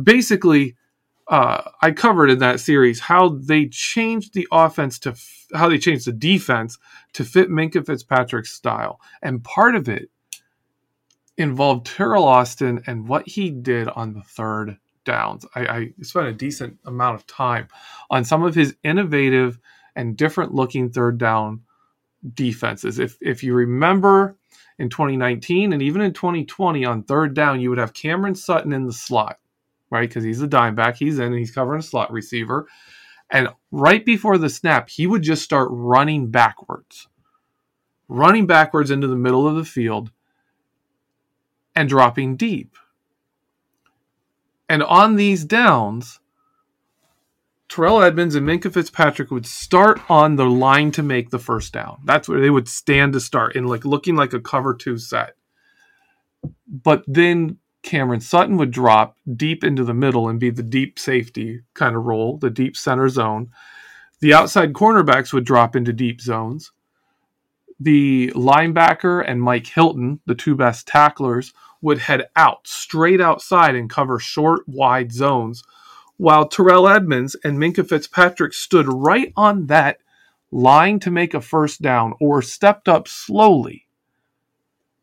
Basically, 0.00 0.76
uh, 1.28 1.70
I 1.82 1.90
covered 1.90 2.30
in 2.30 2.38
that 2.38 2.60
series 2.60 3.00
how 3.00 3.28
they 3.28 3.66
changed 3.66 4.34
the 4.34 4.48
offense 4.50 4.98
to 5.00 5.10
f- 5.10 5.46
how 5.52 5.68
they 5.68 5.78
changed 5.78 6.06
the 6.06 6.12
defense 6.12 6.78
to 7.14 7.24
fit 7.24 7.50
Minkah 7.50 7.84
Fitzpatrick's 7.84 8.52
style, 8.52 9.00
and 9.20 9.44
part 9.44 9.74
of 9.74 9.88
it 9.88 10.10
involved 11.40 11.86
Teryl 11.86 12.24
Austin 12.24 12.82
and 12.86 13.08
what 13.08 13.26
he 13.26 13.50
did 13.50 13.88
on 13.88 14.12
the 14.12 14.22
third 14.22 14.76
downs. 15.04 15.46
I, 15.54 15.60
I 15.66 15.92
spent 16.02 16.26
a 16.26 16.32
decent 16.32 16.78
amount 16.84 17.16
of 17.16 17.26
time 17.26 17.68
on 18.10 18.24
some 18.24 18.42
of 18.42 18.54
his 18.54 18.76
innovative 18.84 19.58
and 19.96 20.16
different 20.16 20.54
looking 20.54 20.90
third 20.90 21.18
down 21.18 21.62
defenses. 22.34 22.98
If 22.98 23.16
if 23.20 23.42
you 23.42 23.54
remember 23.54 24.36
in 24.78 24.90
2019 24.90 25.72
and 25.72 25.82
even 25.82 26.02
in 26.02 26.12
2020 26.12 26.84
on 26.84 27.02
third 27.02 27.34
down, 27.34 27.60
you 27.60 27.70
would 27.70 27.78
have 27.78 27.94
Cameron 27.94 28.34
Sutton 28.34 28.72
in 28.72 28.86
the 28.86 28.92
slot, 28.92 29.38
right? 29.90 30.08
Because 30.08 30.24
he's 30.24 30.42
a 30.42 30.46
dime 30.46 30.74
back, 30.74 30.96
he's 30.96 31.18
in 31.18 31.26
and 31.26 31.38
he's 31.38 31.50
covering 31.50 31.80
a 31.80 31.82
slot 31.82 32.12
receiver. 32.12 32.66
And 33.30 33.48
right 33.70 34.04
before 34.04 34.38
the 34.38 34.50
snap, 34.50 34.90
he 34.90 35.06
would 35.06 35.22
just 35.22 35.42
start 35.42 35.68
running 35.70 36.30
backwards, 36.30 37.08
running 38.08 38.46
backwards 38.46 38.90
into 38.90 39.06
the 39.06 39.16
middle 39.16 39.46
of 39.46 39.54
the 39.54 39.64
field 39.64 40.10
and 41.80 41.88
dropping 41.88 42.36
deep. 42.36 42.76
And 44.68 44.82
on 44.82 45.16
these 45.16 45.46
downs, 45.46 46.20
Terrell 47.70 48.02
Edmunds 48.02 48.34
and 48.34 48.46
Minkah 48.46 48.70
Fitzpatrick 48.70 49.30
would 49.30 49.46
start 49.46 49.98
on 50.10 50.36
the 50.36 50.44
line 50.44 50.90
to 50.90 51.02
make 51.02 51.30
the 51.30 51.38
first 51.38 51.72
down. 51.72 52.02
That's 52.04 52.28
where 52.28 52.38
they 52.38 52.50
would 52.50 52.68
stand 52.68 53.14
to 53.14 53.20
start 53.20 53.56
in 53.56 53.64
like 53.64 53.86
looking 53.86 54.14
like 54.14 54.34
a 54.34 54.40
cover 54.40 54.74
two 54.74 54.98
set. 54.98 55.36
But 56.68 57.02
then 57.06 57.56
Cameron 57.82 58.20
Sutton 58.20 58.58
would 58.58 58.72
drop 58.72 59.16
deep 59.36 59.64
into 59.64 59.82
the 59.82 59.94
middle 59.94 60.28
and 60.28 60.38
be 60.38 60.50
the 60.50 60.62
deep 60.62 60.98
safety 60.98 61.62
kind 61.72 61.96
of 61.96 62.04
role, 62.04 62.36
the 62.36 62.50
deep 62.50 62.76
center 62.76 63.08
zone. 63.08 63.48
The 64.20 64.34
outside 64.34 64.74
cornerbacks 64.74 65.32
would 65.32 65.44
drop 65.44 65.74
into 65.74 65.94
deep 65.94 66.20
zones. 66.20 66.72
The 67.78 68.32
linebacker 68.34 69.24
and 69.26 69.40
Mike 69.40 69.66
Hilton, 69.66 70.20
the 70.26 70.34
two 70.34 70.54
best 70.54 70.86
tacklers, 70.86 71.54
would 71.82 71.98
head 71.98 72.28
out 72.36 72.66
straight 72.66 73.20
outside 73.20 73.74
and 73.74 73.88
cover 73.88 74.18
short, 74.18 74.68
wide 74.68 75.12
zones, 75.12 75.62
while 76.16 76.46
Terrell 76.46 76.88
Edmunds 76.88 77.34
and 77.44 77.58
Minkah 77.58 77.88
Fitzpatrick 77.88 78.52
stood 78.52 78.86
right 78.86 79.32
on 79.36 79.66
that 79.66 79.98
line 80.50 80.98
to 81.00 81.10
make 81.10 81.32
a 81.32 81.40
first 81.40 81.80
down 81.80 82.12
or 82.20 82.42
stepped 82.42 82.88
up 82.88 83.08
slowly. 83.08 83.86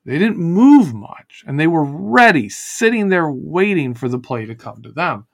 They 0.06 0.20
didn't 0.20 0.38
move 0.38 0.94
much 0.94 1.44
and 1.48 1.60
they 1.60 1.68
were 1.68 1.84
ready, 1.84 2.50
sitting 2.50 3.10
there 3.10 3.30
waiting 3.30 3.94
for 3.94 4.08
the 4.08 4.20
play 4.20 4.46
to 4.46 4.56
come 4.56 4.82
to 4.84 4.92
them. 4.92 5.26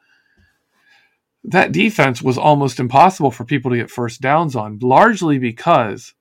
That 1.43 1.73
defense 1.73 2.21
was 2.21 2.37
almost 2.37 2.79
impossible 2.79 3.29
for 3.29 3.43
people 3.43 3.69
to 3.71 3.77
get 3.77 3.91
first 3.91 4.21
downs 4.21 4.55
on, 4.55 4.79
largely 4.81 5.37
because 5.37 6.13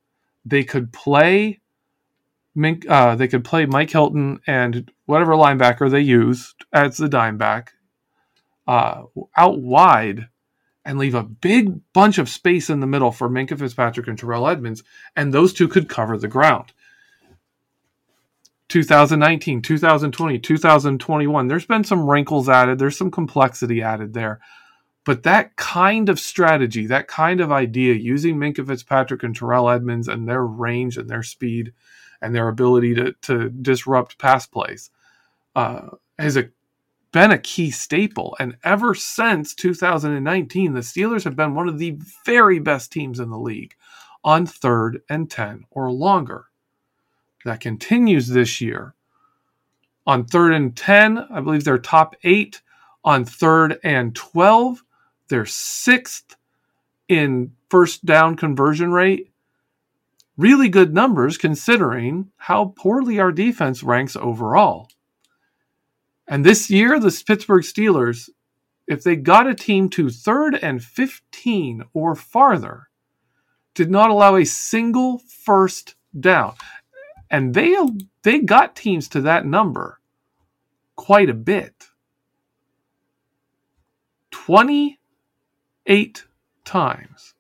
they 0.45 0.65
could 0.65 0.93
play 0.93 1.61
uh, 2.89 3.17
they 3.17 3.29
could 3.29 3.45
play 3.45 3.65
Mike 3.65 3.91
Hilton 3.91 4.41
and 4.47 4.91
whatever 5.13 5.35
linebacker 5.35 5.91
they 5.91 6.01
used 6.01 6.65
as 6.73 6.97
the 6.97 7.07
dime 7.07 7.37
back 7.37 7.75
uh, 8.67 9.03
out 9.37 9.61
wide 9.61 10.27
and 10.87 10.99
leave 10.99 11.15
a 11.15 11.23
big 11.23 11.81
bunch 11.93 12.17
of 12.17 12.31
space 12.31 12.71
in 12.71 12.81
the 12.81 12.87
middle 12.87 13.13
for 13.13 13.29
Minkah 13.29 13.59
Fitzpatrick 13.59 14.09
and 14.09 14.19
Terrell 14.19 14.49
Edmunds, 14.49 14.83
and 15.15 15.31
those 15.31 15.53
two 15.53 15.69
could 15.69 15.87
cover 15.87 16.17
the 16.17 16.29
ground. 16.29 16.73
2019, 18.69 19.61
2020, 19.61 20.39
2021, 20.39 21.47
there's 21.47 21.67
been 21.67 21.85
some 21.85 22.09
wrinkles 22.09 22.49
added, 22.49 22.79
there's 22.79 22.97
some 22.97 23.11
complexity 23.11 23.83
added 23.83 24.15
there. 24.15 24.41
But 25.05 25.25
that 25.25 25.57
kind 25.57 26.09
of 26.09 26.19
strategy, 26.19 26.87
that 26.87 27.07
kind 27.07 27.43
of 27.43 27.53
idea, 27.53 27.93
using 27.93 28.39
Minkah 28.39 28.67
Fitzpatrick 28.67 29.23
and 29.25 29.37
Terrell 29.37 29.69
Edmunds 29.69 30.09
and 30.09 30.27
their 30.27 30.43
range 30.43 30.97
and 30.97 31.11
their 31.11 31.23
speed 31.23 31.75
and 32.23 32.35
their 32.35 32.49
ability 32.49 32.95
to, 32.95 33.13
to 33.23 33.51
disrupt 33.51 34.17
pass 34.17 34.47
plays 34.47 34.89
uh, 35.55 35.89
has 36.19 36.37
a, 36.37 36.51
been 37.13 37.31
a 37.31 37.39
key 37.39 37.71
staple. 37.71 38.37
And 38.41 38.57
ever 38.65 38.95
since 38.95 39.55
2019, 39.55 40.73
the 40.73 40.81
Steelers 40.81 41.25
have 41.25 41.37
been 41.37 41.55
one 41.55 41.69
of 41.69 41.79
the 41.79 41.99
very 42.25 42.59
best 42.59 42.93
teams 42.93 43.21
in 43.21 43.31
the 43.31 43.39
league 43.39 43.75
on 44.25 44.47
third 44.47 45.03
and 45.09 45.31
10 45.31 45.65
or 45.71 45.91
longer. 45.91 46.47
That 47.45 47.61
continues 47.61 48.29
this 48.29 48.61
year. 48.61 48.95
On 50.07 50.25
third 50.25 50.53
and 50.53 50.77
10, 50.77 51.19
I 51.19 51.41
believe 51.41 51.65
they're 51.65 51.79
top 51.79 52.17
eight. 52.25 52.63
on 53.05 53.25
third 53.25 53.79
and 53.83 54.15
12. 54.15 54.83
They're 55.29 55.47
sixth 55.47 56.37
in 57.09 57.53
first 57.71 58.05
down 58.05 58.37
conversion 58.37 58.93
rate. 58.93 59.33
Really 60.37 60.69
good 60.69 60.95
numbers 60.95 61.37
considering 61.39 62.31
how 62.37 62.75
poorly 62.77 63.21
our 63.21 63.33
defense 63.33 63.83
ranks 63.83 64.17
overall. 64.17 64.89
And 66.29 66.45
this 66.45 66.71
year, 66.71 66.99
the 67.01 67.23
Pittsburgh 67.27 67.63
Steelers, 67.63 68.31
if 68.87 69.03
they 69.03 69.17
got 69.17 69.47
a 69.47 69.55
team 69.55 69.89
to 69.91 70.11
third 70.11 70.55
and 70.55 70.83
15 70.83 71.85
or 71.93 72.15
farther, 72.15 72.89
did 73.75 73.91
not 73.91 74.11
allow 74.11 74.37
a 74.37 74.45
single 74.45 75.19
first 75.19 75.95
down. 76.19 76.55
And 77.31 77.55
they 77.55 77.77
they 78.23 78.41
got 78.41 78.77
teams 78.77 79.09
to 79.09 79.21
that 79.23 79.47
number 79.47 79.99
quite 80.97 81.31
a 81.31 81.35
bit. 81.35 81.89
28 84.31 86.25
times 86.65 87.35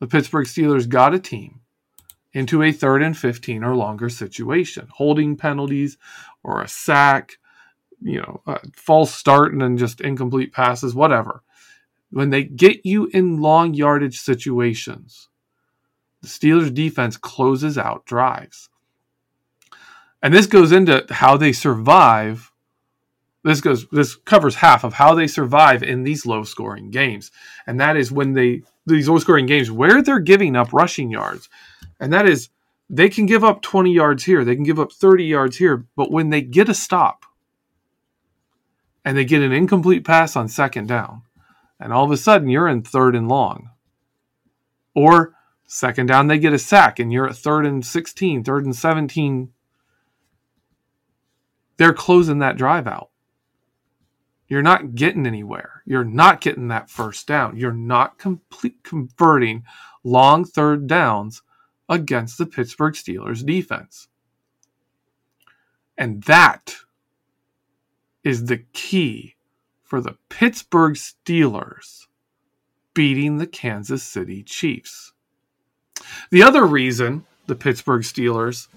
the 0.00 0.06
Pittsburgh 0.06 0.46
Steelers 0.46 0.88
got 0.88 1.14
a 1.14 1.18
team 1.18 1.60
into 2.32 2.62
a 2.62 2.72
third 2.72 3.02
and 3.02 3.16
15 3.16 3.62
or 3.64 3.76
longer 3.76 4.08
situation, 4.08 4.88
holding 4.92 5.36
penalties 5.36 5.96
or 6.42 6.60
a 6.60 6.68
sack, 6.68 7.38
you 8.04 8.20
know, 8.20 8.42
a 8.46 8.60
false 8.76 9.12
start 9.12 9.52
and 9.52 9.62
then 9.62 9.78
just 9.78 10.00
incomplete 10.02 10.52
passes, 10.52 10.94
whatever. 10.94 11.42
When 12.10 12.30
they 12.30 12.44
get 12.44 12.84
you 12.84 13.06
in 13.06 13.40
long 13.40 13.74
yardage 13.74 14.20
situations, 14.20 15.28
the 16.20 16.28
Steelers 16.28 16.72
defense 16.72 17.16
closes 17.16 17.78
out 17.78 18.04
drives. 18.04 18.68
And 20.22 20.32
this 20.32 20.46
goes 20.46 20.70
into 20.70 21.04
how 21.10 21.36
they 21.36 21.52
survive. 21.52 22.52
This 23.42 23.60
goes 23.60 23.86
this 23.88 24.14
covers 24.14 24.56
half 24.56 24.84
of 24.84 24.94
how 24.94 25.14
they 25.14 25.26
survive 25.26 25.82
in 25.82 26.02
these 26.04 26.24
low 26.24 26.44
scoring 26.44 26.90
games. 26.90 27.30
And 27.66 27.80
that 27.80 27.96
is 27.96 28.12
when 28.12 28.34
they 28.34 28.62
these 28.86 29.08
low 29.08 29.18
scoring 29.18 29.46
games 29.46 29.70
where 29.70 30.02
they're 30.02 30.20
giving 30.20 30.56
up 30.56 30.72
rushing 30.72 31.10
yards. 31.10 31.48
And 32.00 32.12
that 32.12 32.28
is 32.28 32.50
they 32.90 33.08
can 33.08 33.26
give 33.26 33.44
up 33.44 33.62
20 33.62 33.92
yards 33.92 34.24
here, 34.24 34.44
they 34.44 34.54
can 34.54 34.64
give 34.64 34.78
up 34.78 34.92
30 34.92 35.24
yards 35.24 35.56
here, 35.56 35.86
but 35.96 36.10
when 36.10 36.30
they 36.30 36.42
get 36.42 36.68
a 36.68 36.74
stop 36.74 37.24
and 39.04 39.16
they 39.16 39.24
get 39.24 39.42
an 39.42 39.52
incomplete 39.52 40.04
pass 40.04 40.36
on 40.36 40.48
second 40.48 40.88
down, 40.88 41.22
and 41.78 41.92
all 41.92 42.04
of 42.04 42.10
a 42.10 42.16
sudden 42.16 42.48
you're 42.48 42.68
in 42.68 42.82
third 42.82 43.14
and 43.14 43.28
long. 43.28 43.70
Or 44.94 45.34
second 45.66 46.06
down, 46.06 46.28
they 46.28 46.38
get 46.38 46.52
a 46.52 46.58
sack 46.58 46.98
and 46.98 47.12
you're 47.12 47.28
at 47.28 47.36
third 47.36 47.66
and 47.66 47.84
16, 47.84 48.44
third 48.44 48.64
and 48.64 48.74
17. 48.74 49.50
They're 51.76 51.92
closing 51.92 52.38
that 52.38 52.56
drive 52.56 52.86
out. 52.86 53.10
You're 54.46 54.62
not 54.62 54.94
getting 54.94 55.26
anywhere. 55.26 55.82
You're 55.84 56.04
not 56.04 56.40
getting 56.40 56.68
that 56.68 56.90
first 56.90 57.26
down. 57.26 57.56
You're 57.56 57.72
not 57.72 58.18
complete 58.18 58.84
converting 58.84 59.64
long 60.04 60.44
third 60.44 60.86
downs 60.86 61.42
against 61.88 62.38
the 62.38 62.46
Pittsburgh 62.46 62.94
Steelers 62.94 63.44
defense. 63.44 64.08
And 65.96 66.22
that 66.24 66.76
is 68.24 68.46
the 68.46 68.58
key 68.72 69.36
for 69.82 70.00
the 70.00 70.16
Pittsburgh 70.28 70.94
Steelers 70.94 72.06
beating 72.94 73.38
the 73.38 73.46
Kansas 73.46 74.02
City 74.02 74.42
Chiefs. 74.42 75.12
The 76.30 76.42
other 76.42 76.64
reason 76.64 77.26
the 77.46 77.54
Pittsburgh 77.54 78.02
Steelers 78.02 78.68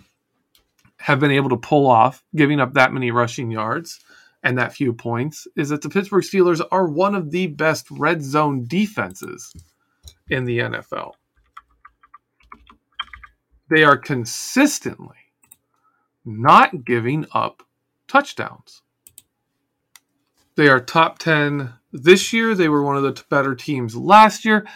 have 0.97 1.19
been 1.19 1.31
able 1.31 1.49
to 1.49 1.57
pull 1.57 1.87
off 1.87 2.23
giving 2.35 2.59
up 2.59 2.73
that 2.73 2.93
many 2.93 3.11
rushing 3.11 3.49
yards 3.51 3.99
and 4.43 4.57
that 4.57 4.73
few 4.73 4.93
points 4.93 5.47
is 5.55 5.69
that 5.69 5.81
the 5.81 5.89
Pittsburgh 5.89 6.23
Steelers 6.23 6.65
are 6.71 6.87
one 6.87 7.15
of 7.15 7.31
the 7.31 7.47
best 7.47 7.89
red 7.91 8.21
zone 8.21 8.65
defenses 8.67 9.53
in 10.29 10.45
the 10.45 10.59
NFL. 10.59 11.13
They 13.69 13.83
are 13.83 13.97
consistently 13.97 15.15
not 16.25 16.85
giving 16.85 17.25
up 17.33 17.63
touchdowns. 18.07 18.81
They 20.57 20.69
are 20.69 20.79
top 20.79 21.19
10 21.19 21.71
this 21.93 22.33
year. 22.33 22.55
They 22.55 22.67
were 22.67 22.81
one 22.81 22.97
of 22.97 23.03
the 23.03 23.23
better 23.29 23.53
teams 23.53 23.95
last 23.95 24.43
year. 24.43 24.67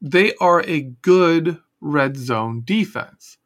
They 0.00 0.34
are 0.34 0.62
a 0.66 0.82
good 0.82 1.58
red 1.80 2.18
zone 2.18 2.62
defense. 2.62 3.38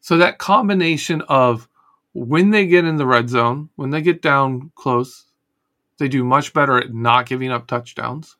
So 0.00 0.16
that 0.16 0.38
combination 0.38 1.20
of 1.28 1.68
when 2.14 2.50
they 2.50 2.66
get 2.66 2.86
in 2.86 2.96
the 2.96 3.06
red 3.06 3.28
zone, 3.28 3.68
when 3.76 3.90
they 3.90 4.00
get 4.00 4.22
down 4.22 4.72
close, 4.74 5.26
they 5.98 6.08
do 6.08 6.24
much 6.24 6.54
better 6.54 6.78
at 6.78 6.94
not 6.94 7.26
giving 7.26 7.52
up 7.52 7.66
touchdowns. 7.66 8.38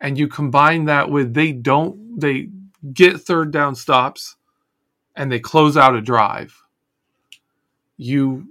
And 0.00 0.16
you 0.16 0.26
combine 0.26 0.86
that 0.86 1.10
with 1.10 1.34
they 1.34 1.52
don't 1.52 2.18
they 2.18 2.48
get 2.94 3.20
third 3.20 3.50
down 3.50 3.74
stops 3.74 4.36
and 5.14 5.30
they 5.30 5.38
close 5.38 5.76
out 5.76 5.94
a 5.94 6.00
drive. 6.00 6.62
You 7.98 8.48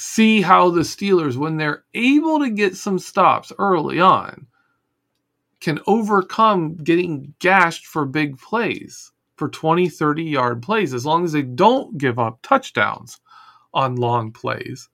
see 0.00 0.40
how 0.40 0.70
the 0.70 0.80
Steelers, 0.80 1.36
when 1.36 1.56
they're 1.56 1.84
able 1.94 2.38
to 2.40 2.50
get 2.50 2.76
some 2.76 2.98
stops 2.98 3.52
early 3.58 4.00
on, 4.00 4.46
can 5.60 5.78
overcome 5.86 6.76
getting 6.76 7.34
gashed 7.38 7.86
for 7.86 8.06
big 8.06 8.38
plays, 8.38 9.12
for 9.36 9.48
20, 9.48 9.88
30 9.88 10.24
yard 10.24 10.62
plays, 10.62 10.94
as 10.94 11.04
long 11.04 11.24
as 11.24 11.32
they 11.32 11.42
don't 11.42 11.98
give 11.98 12.18
up 12.18 12.40
touchdowns 12.42 13.20
on 13.74 13.96
long 13.96 14.32
plays. 14.32 14.88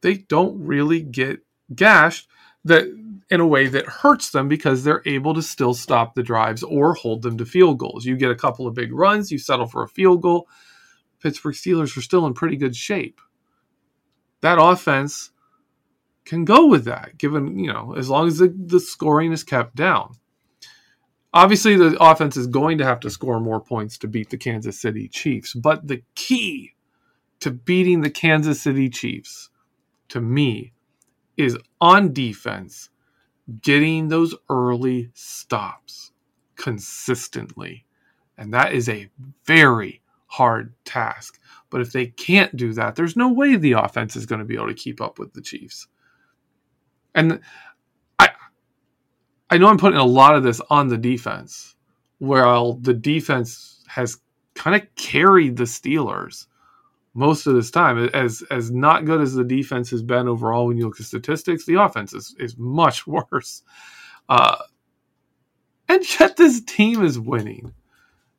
They 0.00 0.14
don't 0.14 0.64
really 0.64 1.02
get 1.02 1.40
gashed 1.74 2.28
that 2.64 2.84
in 3.30 3.40
a 3.40 3.46
way 3.46 3.66
that 3.66 3.86
hurts 3.86 4.30
them 4.30 4.48
because 4.48 4.84
they're 4.84 5.02
able 5.04 5.34
to 5.34 5.42
still 5.42 5.74
stop 5.74 6.14
the 6.14 6.22
drives 6.22 6.62
or 6.62 6.94
hold 6.94 7.22
them 7.22 7.36
to 7.38 7.44
field 7.44 7.78
goals. 7.78 8.04
You 8.04 8.16
get 8.16 8.30
a 8.30 8.36
couple 8.36 8.66
of 8.66 8.74
big 8.74 8.92
runs, 8.92 9.32
you 9.32 9.38
settle 9.38 9.66
for 9.66 9.82
a 9.82 9.88
field 9.88 10.22
goal. 10.22 10.48
Pittsburgh 11.20 11.54
Steelers 11.54 11.96
are 11.96 12.02
still 12.02 12.26
in 12.26 12.34
pretty 12.34 12.56
good 12.56 12.76
shape 12.76 13.20
that 14.40 14.58
offense 14.60 15.30
can 16.24 16.44
go 16.44 16.66
with 16.66 16.84
that, 16.84 17.16
given, 17.18 17.58
you 17.58 17.72
know, 17.72 17.94
as 17.96 18.10
long 18.10 18.28
as 18.28 18.38
the, 18.38 18.54
the 18.56 18.80
scoring 18.80 19.32
is 19.32 19.42
kept 19.42 19.74
down. 19.74 20.14
Obviously, 21.32 21.76
the 21.76 21.96
offense 22.00 22.36
is 22.36 22.46
going 22.46 22.78
to 22.78 22.84
have 22.84 23.00
to 23.00 23.10
score 23.10 23.40
more 23.40 23.60
points 23.60 23.98
to 23.98 24.08
beat 24.08 24.30
the 24.30 24.36
Kansas 24.36 24.80
City 24.80 25.08
Chiefs. 25.08 25.54
But 25.54 25.88
the 25.88 26.02
key 26.14 26.74
to 27.40 27.50
beating 27.50 28.00
the 28.00 28.10
Kansas 28.10 28.60
City 28.60 28.88
Chiefs, 28.88 29.50
to 30.08 30.20
me, 30.20 30.72
is 31.36 31.56
on 31.80 32.12
defense, 32.12 32.90
getting 33.62 34.08
those 34.08 34.34
early 34.50 35.10
stops 35.14 36.12
consistently. 36.56 37.84
And 38.36 38.52
that 38.52 38.72
is 38.72 38.88
a 38.88 39.08
very 39.44 40.02
hard 40.28 40.72
task. 40.84 41.40
But 41.70 41.80
if 41.80 41.92
they 41.92 42.06
can't 42.06 42.54
do 42.56 42.72
that, 42.74 42.94
there's 42.94 43.16
no 43.16 43.32
way 43.32 43.56
the 43.56 43.72
offense 43.72 44.16
is 44.16 44.26
going 44.26 44.38
to 44.38 44.44
be 44.44 44.54
able 44.54 44.68
to 44.68 44.74
keep 44.74 45.00
up 45.00 45.18
with 45.18 45.32
the 45.34 45.42
Chiefs. 45.42 45.88
And 47.14 47.40
I 48.18 48.30
I 49.50 49.58
know 49.58 49.68
I'm 49.68 49.78
putting 49.78 49.98
a 49.98 50.04
lot 50.04 50.36
of 50.36 50.42
this 50.42 50.60
on 50.70 50.88
the 50.88 50.98
defense, 50.98 51.74
while 52.18 52.74
the 52.74 52.94
defense 52.94 53.84
has 53.88 54.18
kind 54.54 54.76
of 54.76 54.94
carried 54.94 55.56
the 55.56 55.64
Steelers 55.64 56.46
most 57.14 57.46
of 57.46 57.54
this 57.54 57.70
time. 57.70 58.10
As 58.14 58.42
as 58.50 58.70
not 58.70 59.04
good 59.04 59.20
as 59.20 59.34
the 59.34 59.44
defense 59.44 59.90
has 59.90 60.02
been 60.02 60.28
overall 60.28 60.66
when 60.66 60.76
you 60.76 60.86
look 60.86 61.00
at 61.00 61.06
statistics, 61.06 61.66
the 61.66 61.82
offense 61.82 62.12
is, 62.14 62.34
is 62.38 62.56
much 62.56 63.06
worse. 63.06 63.62
Uh, 64.28 64.58
and 65.88 66.20
yet 66.20 66.36
this 66.36 66.60
team 66.60 67.02
is 67.02 67.18
winning. 67.18 67.72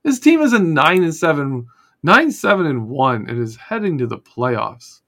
This 0.03 0.19
team 0.19 0.41
is 0.41 0.53
a 0.53 0.59
nine 0.59 1.03
and 1.03 1.13
seven 1.13 1.67
Nine, 2.01 2.31
seven, 2.31 2.65
and 2.65 2.87
one, 2.87 3.29
and 3.29 3.39
is 3.39 3.57
heading 3.57 3.97
to 3.97 4.07
the 4.07 4.17
playoffs. 4.17 5.01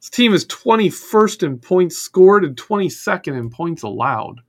This 0.00 0.10
team 0.10 0.34
is 0.34 0.44
21st 0.46 1.42
in 1.44 1.58
points 1.58 1.96
scored 1.96 2.44
and 2.44 2.56
22nd 2.56 3.38
in 3.38 3.48
points 3.48 3.82
allowed. 3.82 4.42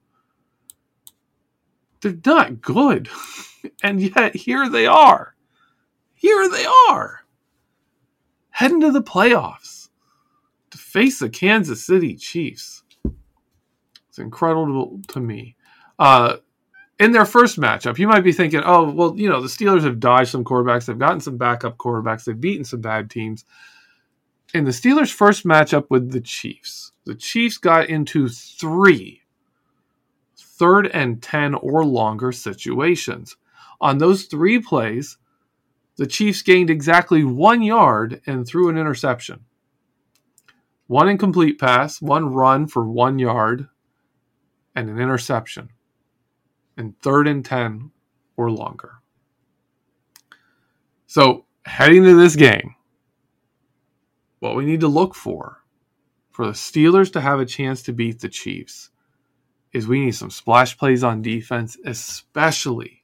They're 2.02 2.18
not 2.26 2.62
good. 2.62 3.10
and 3.84 4.02
yet 4.02 4.36
here 4.36 4.70
they 4.70 4.86
are. 4.86 5.36
Here 6.13 6.50
they 6.50 6.65
are. 6.89 7.22
Heading 8.50 8.82
to 8.82 8.91
the 8.91 9.02
playoffs 9.02 9.89
to 10.72 10.78
face 10.78 11.20
the 11.20 11.30
Kansas 11.30 11.86
City 11.86 12.15
Chiefs. 12.15 12.84
It's 14.10 14.20
incredible 14.20 15.00
to 15.10 15.20
me. 15.20 15.56
Uh, 15.98 16.38
in 16.99 17.12
their 17.12 17.25
first 17.25 17.60
matchup, 17.60 17.97
you 17.99 18.08
might 18.08 18.23
be 18.23 18.31
thinking, 18.31 18.62
oh, 18.65 18.89
well, 18.89 19.13
you 19.17 19.29
know, 19.29 19.41
the 19.41 19.47
Steelers 19.47 19.84
have 19.84 19.99
dodged 19.99 20.31
some 20.31 20.43
quarterbacks, 20.43 20.86
they've 20.86 20.99
gotten 20.99 21.19
some 21.19 21.38
backup 21.38 21.77
quarterbacks, 21.77 22.23
they've 22.25 22.39
beaten 22.39 22.65
some 22.65 22.81
bad 22.81 23.10
teams. 23.10 23.45
In 24.53 24.63
the 24.65 24.71
Steelers' 24.71 25.12
first 25.12 25.45
matchup 25.45 25.88
with 25.89 26.12
the 26.12 26.21
Chiefs, 26.21 26.93
the 27.05 27.15
Chiefs 27.15 27.58
got 27.58 27.89
into 27.89 28.29
three 28.29 29.21
third 30.38 30.88
and 30.88 31.21
10 31.21 31.55
or 31.55 31.86
longer 31.86 32.31
situations. 32.31 33.36
On 33.81 33.97
those 33.97 34.23
three 34.25 34.60
plays, 34.60 35.17
the 35.97 36.08
Chiefs 36.08 36.41
gained 36.41 36.69
exactly 36.69 37.23
one 37.25 37.62
yard 37.62 38.21
and 38.25 38.47
threw 38.47 38.69
an 38.69 38.77
interception. 38.77 39.41
one 40.88 41.10
incomplete 41.10 41.60
pass, 41.60 42.01
one 42.01 42.34
run 42.34 42.67
for 42.67 42.86
one 42.86 43.19
yard, 43.19 43.67
and 44.75 44.89
an 44.89 44.99
interception. 44.99 45.69
And 46.77 46.99
third 47.01 47.27
and 47.27 47.43
10 47.43 47.91
or 48.38 48.51
longer. 48.51 48.95
So, 51.07 51.45
heading 51.65 52.03
to 52.03 52.15
this 52.15 52.35
game, 52.35 52.75
what 54.39 54.55
we 54.55 54.65
need 54.65 54.81
to 54.81 54.88
look 54.88 55.15
for 55.15 55.63
for 56.31 56.45
the 56.45 56.51
Steelers 56.51 57.13
to 57.13 57.21
have 57.21 57.39
a 57.39 57.45
chance 57.45 57.83
to 57.83 57.93
beat 57.93 58.19
the 58.19 58.29
Chiefs 58.29 58.89
is 59.71 59.88
we 59.88 60.03
need 60.03 60.15
some 60.15 60.29
splash 60.29 60.77
plays 60.77 61.03
on 61.03 61.21
defense, 61.21 61.77
especially 61.85 63.03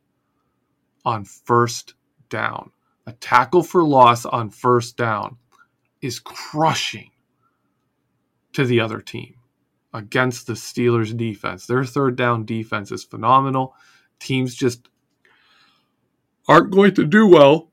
on 1.05 1.25
first 1.25 1.93
down. 2.29 2.71
A 3.05 3.13
tackle 3.13 3.63
for 3.63 3.83
loss 3.83 4.25
on 4.25 4.49
first 4.49 4.97
down 4.97 5.37
is 6.01 6.19
crushing 6.19 7.11
to 8.53 8.65
the 8.65 8.79
other 8.79 9.01
team 9.01 9.35
against 9.93 10.47
the 10.47 10.53
Steelers 10.53 11.15
defense. 11.15 11.65
Their 11.65 11.83
third 11.83 12.15
down 12.15 12.45
defense 12.45 12.91
is 12.91 13.03
phenomenal. 13.03 13.75
Teams 14.19 14.55
just 14.55 14.87
aren't 16.47 16.71
going 16.71 16.93
to 16.95 17.05
do 17.05 17.27
well 17.27 17.71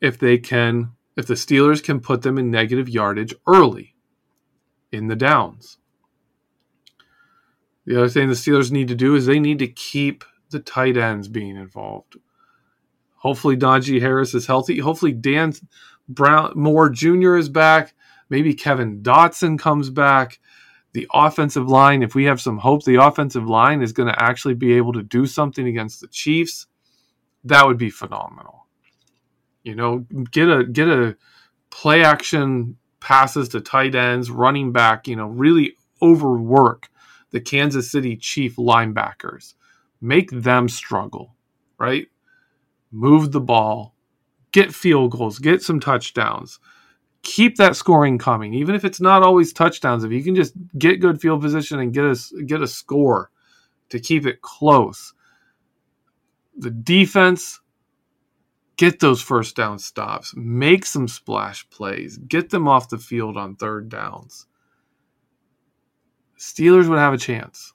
if 0.00 0.18
they 0.18 0.38
can 0.38 0.92
if 1.16 1.26
the 1.26 1.34
Steelers 1.34 1.82
can 1.82 2.00
put 2.00 2.22
them 2.22 2.38
in 2.38 2.50
negative 2.50 2.88
yardage 2.88 3.34
early 3.46 3.94
in 4.90 5.08
the 5.08 5.16
downs. 5.16 5.78
The 7.84 7.96
other 7.96 8.08
thing 8.08 8.28
the 8.28 8.34
Steelers 8.34 8.70
need 8.70 8.88
to 8.88 8.94
do 8.94 9.14
is 9.14 9.26
they 9.26 9.40
need 9.40 9.58
to 9.58 9.68
keep 9.68 10.24
the 10.50 10.60
tight 10.60 10.96
ends 10.96 11.28
being 11.28 11.56
involved. 11.56 12.16
Hopefully 13.16 13.56
Najee 13.56 14.00
Harris 14.00 14.34
is 14.34 14.46
healthy. 14.46 14.78
Hopefully 14.78 15.12
Dan 15.12 15.52
Brown 16.08 16.52
Moore 16.54 16.90
Jr. 16.90 17.36
is 17.36 17.48
back. 17.48 17.94
Maybe 18.28 18.54
Kevin 18.54 19.02
Dotson 19.02 19.58
comes 19.58 19.90
back. 19.90 20.40
The 20.92 21.06
offensive 21.12 21.68
line, 21.68 22.02
if 22.02 22.14
we 22.14 22.24
have 22.24 22.40
some 22.40 22.58
hope, 22.58 22.84
the 22.84 23.02
offensive 23.02 23.48
line 23.48 23.82
is 23.82 23.92
going 23.92 24.08
to 24.08 24.22
actually 24.22 24.54
be 24.54 24.74
able 24.74 24.92
to 24.92 25.02
do 25.02 25.26
something 25.26 25.66
against 25.66 26.00
the 26.00 26.08
Chiefs. 26.08 26.66
That 27.44 27.66
would 27.66 27.78
be 27.78 27.90
phenomenal. 27.90 28.66
You 29.62 29.74
know, 29.74 30.04
get 30.30 30.48
a 30.48 30.64
get 30.64 30.88
a 30.88 31.16
play 31.70 32.04
action 32.04 32.76
passes 33.00 33.48
to 33.50 33.60
tight 33.60 33.94
ends, 33.94 34.30
running 34.30 34.72
back, 34.72 35.08
you 35.08 35.16
know, 35.16 35.26
really 35.26 35.76
overwork 36.00 36.88
the 37.30 37.40
Kansas 37.40 37.90
City 37.90 38.16
Chief 38.16 38.56
linebackers. 38.56 39.54
Make 40.00 40.30
them 40.30 40.68
struggle, 40.68 41.34
right? 41.78 42.06
Move 42.90 43.32
the 43.32 43.40
ball, 43.40 43.94
get 44.52 44.74
field 44.74 45.12
goals, 45.12 45.38
get 45.38 45.62
some 45.62 45.80
touchdowns. 45.80 46.58
Keep 47.22 47.56
that 47.56 47.76
scoring 47.76 48.18
coming, 48.18 48.52
even 48.54 48.74
if 48.74 48.84
it's 48.84 49.00
not 49.00 49.22
always 49.22 49.52
touchdowns. 49.52 50.04
If 50.04 50.12
you 50.12 50.24
can 50.24 50.34
just 50.34 50.54
get 50.76 51.00
good 51.00 51.20
field 51.20 51.40
position 51.40 51.78
and 51.78 51.92
get 51.92 52.04
a 52.04 52.44
get 52.44 52.62
a 52.62 52.66
score 52.66 53.30
to 53.90 54.00
keep 54.00 54.26
it 54.26 54.40
close, 54.40 55.14
the 56.56 56.70
defense 56.70 57.60
get 58.76 58.98
those 58.98 59.22
first 59.22 59.54
down 59.54 59.78
stops, 59.78 60.34
make 60.36 60.84
some 60.84 61.06
splash 61.06 61.68
plays, 61.70 62.18
get 62.18 62.50
them 62.50 62.66
off 62.66 62.88
the 62.88 62.98
field 62.98 63.36
on 63.36 63.54
third 63.54 63.88
downs. 63.88 64.46
Steelers 66.38 66.88
would 66.88 66.98
have 66.98 67.14
a 67.14 67.18
chance. 67.18 67.72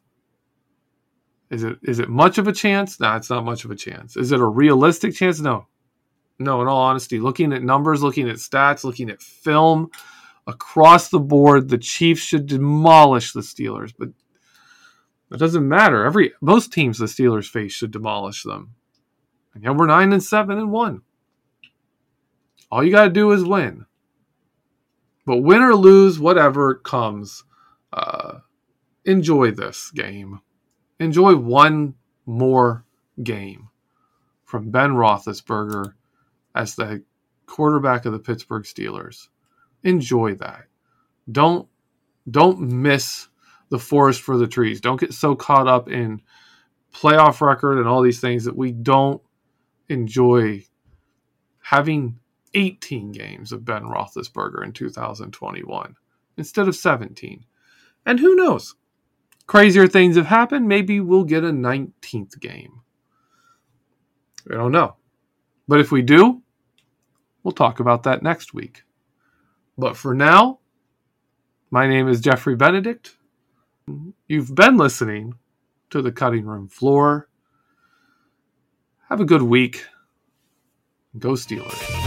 Is 1.50 1.64
it 1.64 1.78
is 1.84 2.00
it 2.00 2.10
much 2.10 2.38
of 2.38 2.48
a 2.48 2.52
chance? 2.52 3.00
No, 3.00 3.16
it's 3.16 3.30
not 3.30 3.46
much 3.46 3.64
of 3.64 3.72
a 3.72 3.76
chance. 3.76 4.18
Is 4.18 4.34
it 4.34 4.42
a 4.42 4.46
realistic 4.46 5.16
chance? 5.16 5.40
No. 5.40 5.68
No, 6.40 6.62
in 6.62 6.68
all 6.68 6.82
honesty, 6.82 7.20
looking 7.20 7.52
at 7.52 7.64
numbers, 7.64 8.04
looking 8.04 8.30
at 8.30 8.36
stats, 8.36 8.84
looking 8.84 9.10
at 9.10 9.22
film 9.22 9.90
across 10.46 11.10
the 11.10 11.20
board, 11.20 11.70
the 11.70 11.78
Chiefs 11.78 12.22
should 12.22 12.46
demolish 12.46 13.34
the 13.34 13.42
Steelers, 13.42 13.94
but 13.98 14.10
it 15.32 15.38
doesn't 15.38 15.68
matter. 15.68 16.06
Every 16.06 16.32
most 16.42 16.72
teams 16.72 17.00
the 17.00 17.06
Steelers 17.06 17.50
face 17.50 17.74
should 17.74 17.92
demolish 17.92 18.44
them. 18.44 18.76
And 19.54 19.64
yet 19.64 19.76
we're 19.76 19.88
nine 19.88 20.14
and 20.14 20.24
seven 20.24 20.58
and 20.58 20.72
one. 20.72 21.02
All 22.72 22.84
you 22.84 22.92
got 22.92 23.06
to 23.06 23.10
do 23.10 23.32
is 23.32 23.44
win. 23.44 23.86
But 25.26 25.38
win 25.38 25.62
or 25.62 25.76
lose, 25.76 26.20
whatever 26.20 26.76
comes, 26.76 27.44
uh, 27.92 28.40
enjoy 29.04 29.52
this 29.52 29.92
game. 29.92 30.40
Enjoy 31.00 31.36
one 31.36 31.96
more 32.26 32.86
game 33.22 33.70
from 34.46 34.72
Ben 34.72 34.92
Roethlisberger 34.92 35.94
as 36.58 36.76
the 36.76 37.04
quarterback 37.46 38.06
of 38.06 38.14
the 38.14 38.20
Pittsburgh 38.20 38.64
Steelers. 38.64 39.28
Enjoy 39.84 40.36
that. 40.36 40.66
Don't 41.32 41.68
don't 42.30 42.60
miss 42.60 43.30
the 43.70 43.80
forest 43.80 44.22
for 44.22 44.38
the 44.38 44.48
trees. 44.48 44.82
Don't 44.82 45.00
get 45.00 45.14
so 45.14 45.36
caught 45.36 45.68
up 45.68 45.90
in 45.90 46.22
playoff 46.94 47.42
record 47.42 47.78
and 47.78 47.88
all 47.88 48.02
these 48.02 48.20
things 48.20 48.44
that 48.46 48.56
we 48.56 48.72
don't 48.72 49.22
enjoy 49.88 50.64
having 51.62 52.20
18 52.54 53.12
games 53.12 53.52
of 53.52 53.64
Ben 53.64 53.84
Roethlisberger 53.84 54.64
in 54.64 54.72
2021 54.74 55.96
instead 56.38 56.68
of 56.68 56.76
17. 56.76 57.46
And 58.06 58.20
who 58.20 58.36
knows? 58.36 58.76
Crazier 59.48 59.88
things 59.88 60.18
have 60.18 60.26
happened. 60.26 60.68
Maybe 60.68 61.00
we'll 61.00 61.24
get 61.24 61.44
a 61.44 61.52
19th 61.52 62.40
game. 62.40 62.82
I 64.50 64.56
don't 64.56 64.72
know. 64.72 64.96
But 65.68 65.80
if 65.80 65.92
we 65.92 66.02
do, 66.02 66.42
we'll 67.48 67.54
talk 67.54 67.80
about 67.80 68.04
that 68.04 68.22
next 68.22 68.54
week. 68.54 68.84
But 69.78 69.96
for 69.96 70.14
now, 70.14 70.60
my 71.72 71.88
name 71.88 72.10
is 72.10 72.20
Jeffrey 72.20 72.58
Benedict. 72.58 73.16
You've 74.28 74.54
been 74.54 74.76
listening 74.76 75.36
to 75.92 76.02
the 76.02 76.12
cutting 76.12 76.46
room 76.46 76.68
floor. 76.68 77.30
Have 79.08 79.22
a 79.22 79.26
good 79.26 79.44
week. 79.44 79.86
Go 81.18 81.32
Steelers. 81.32 82.07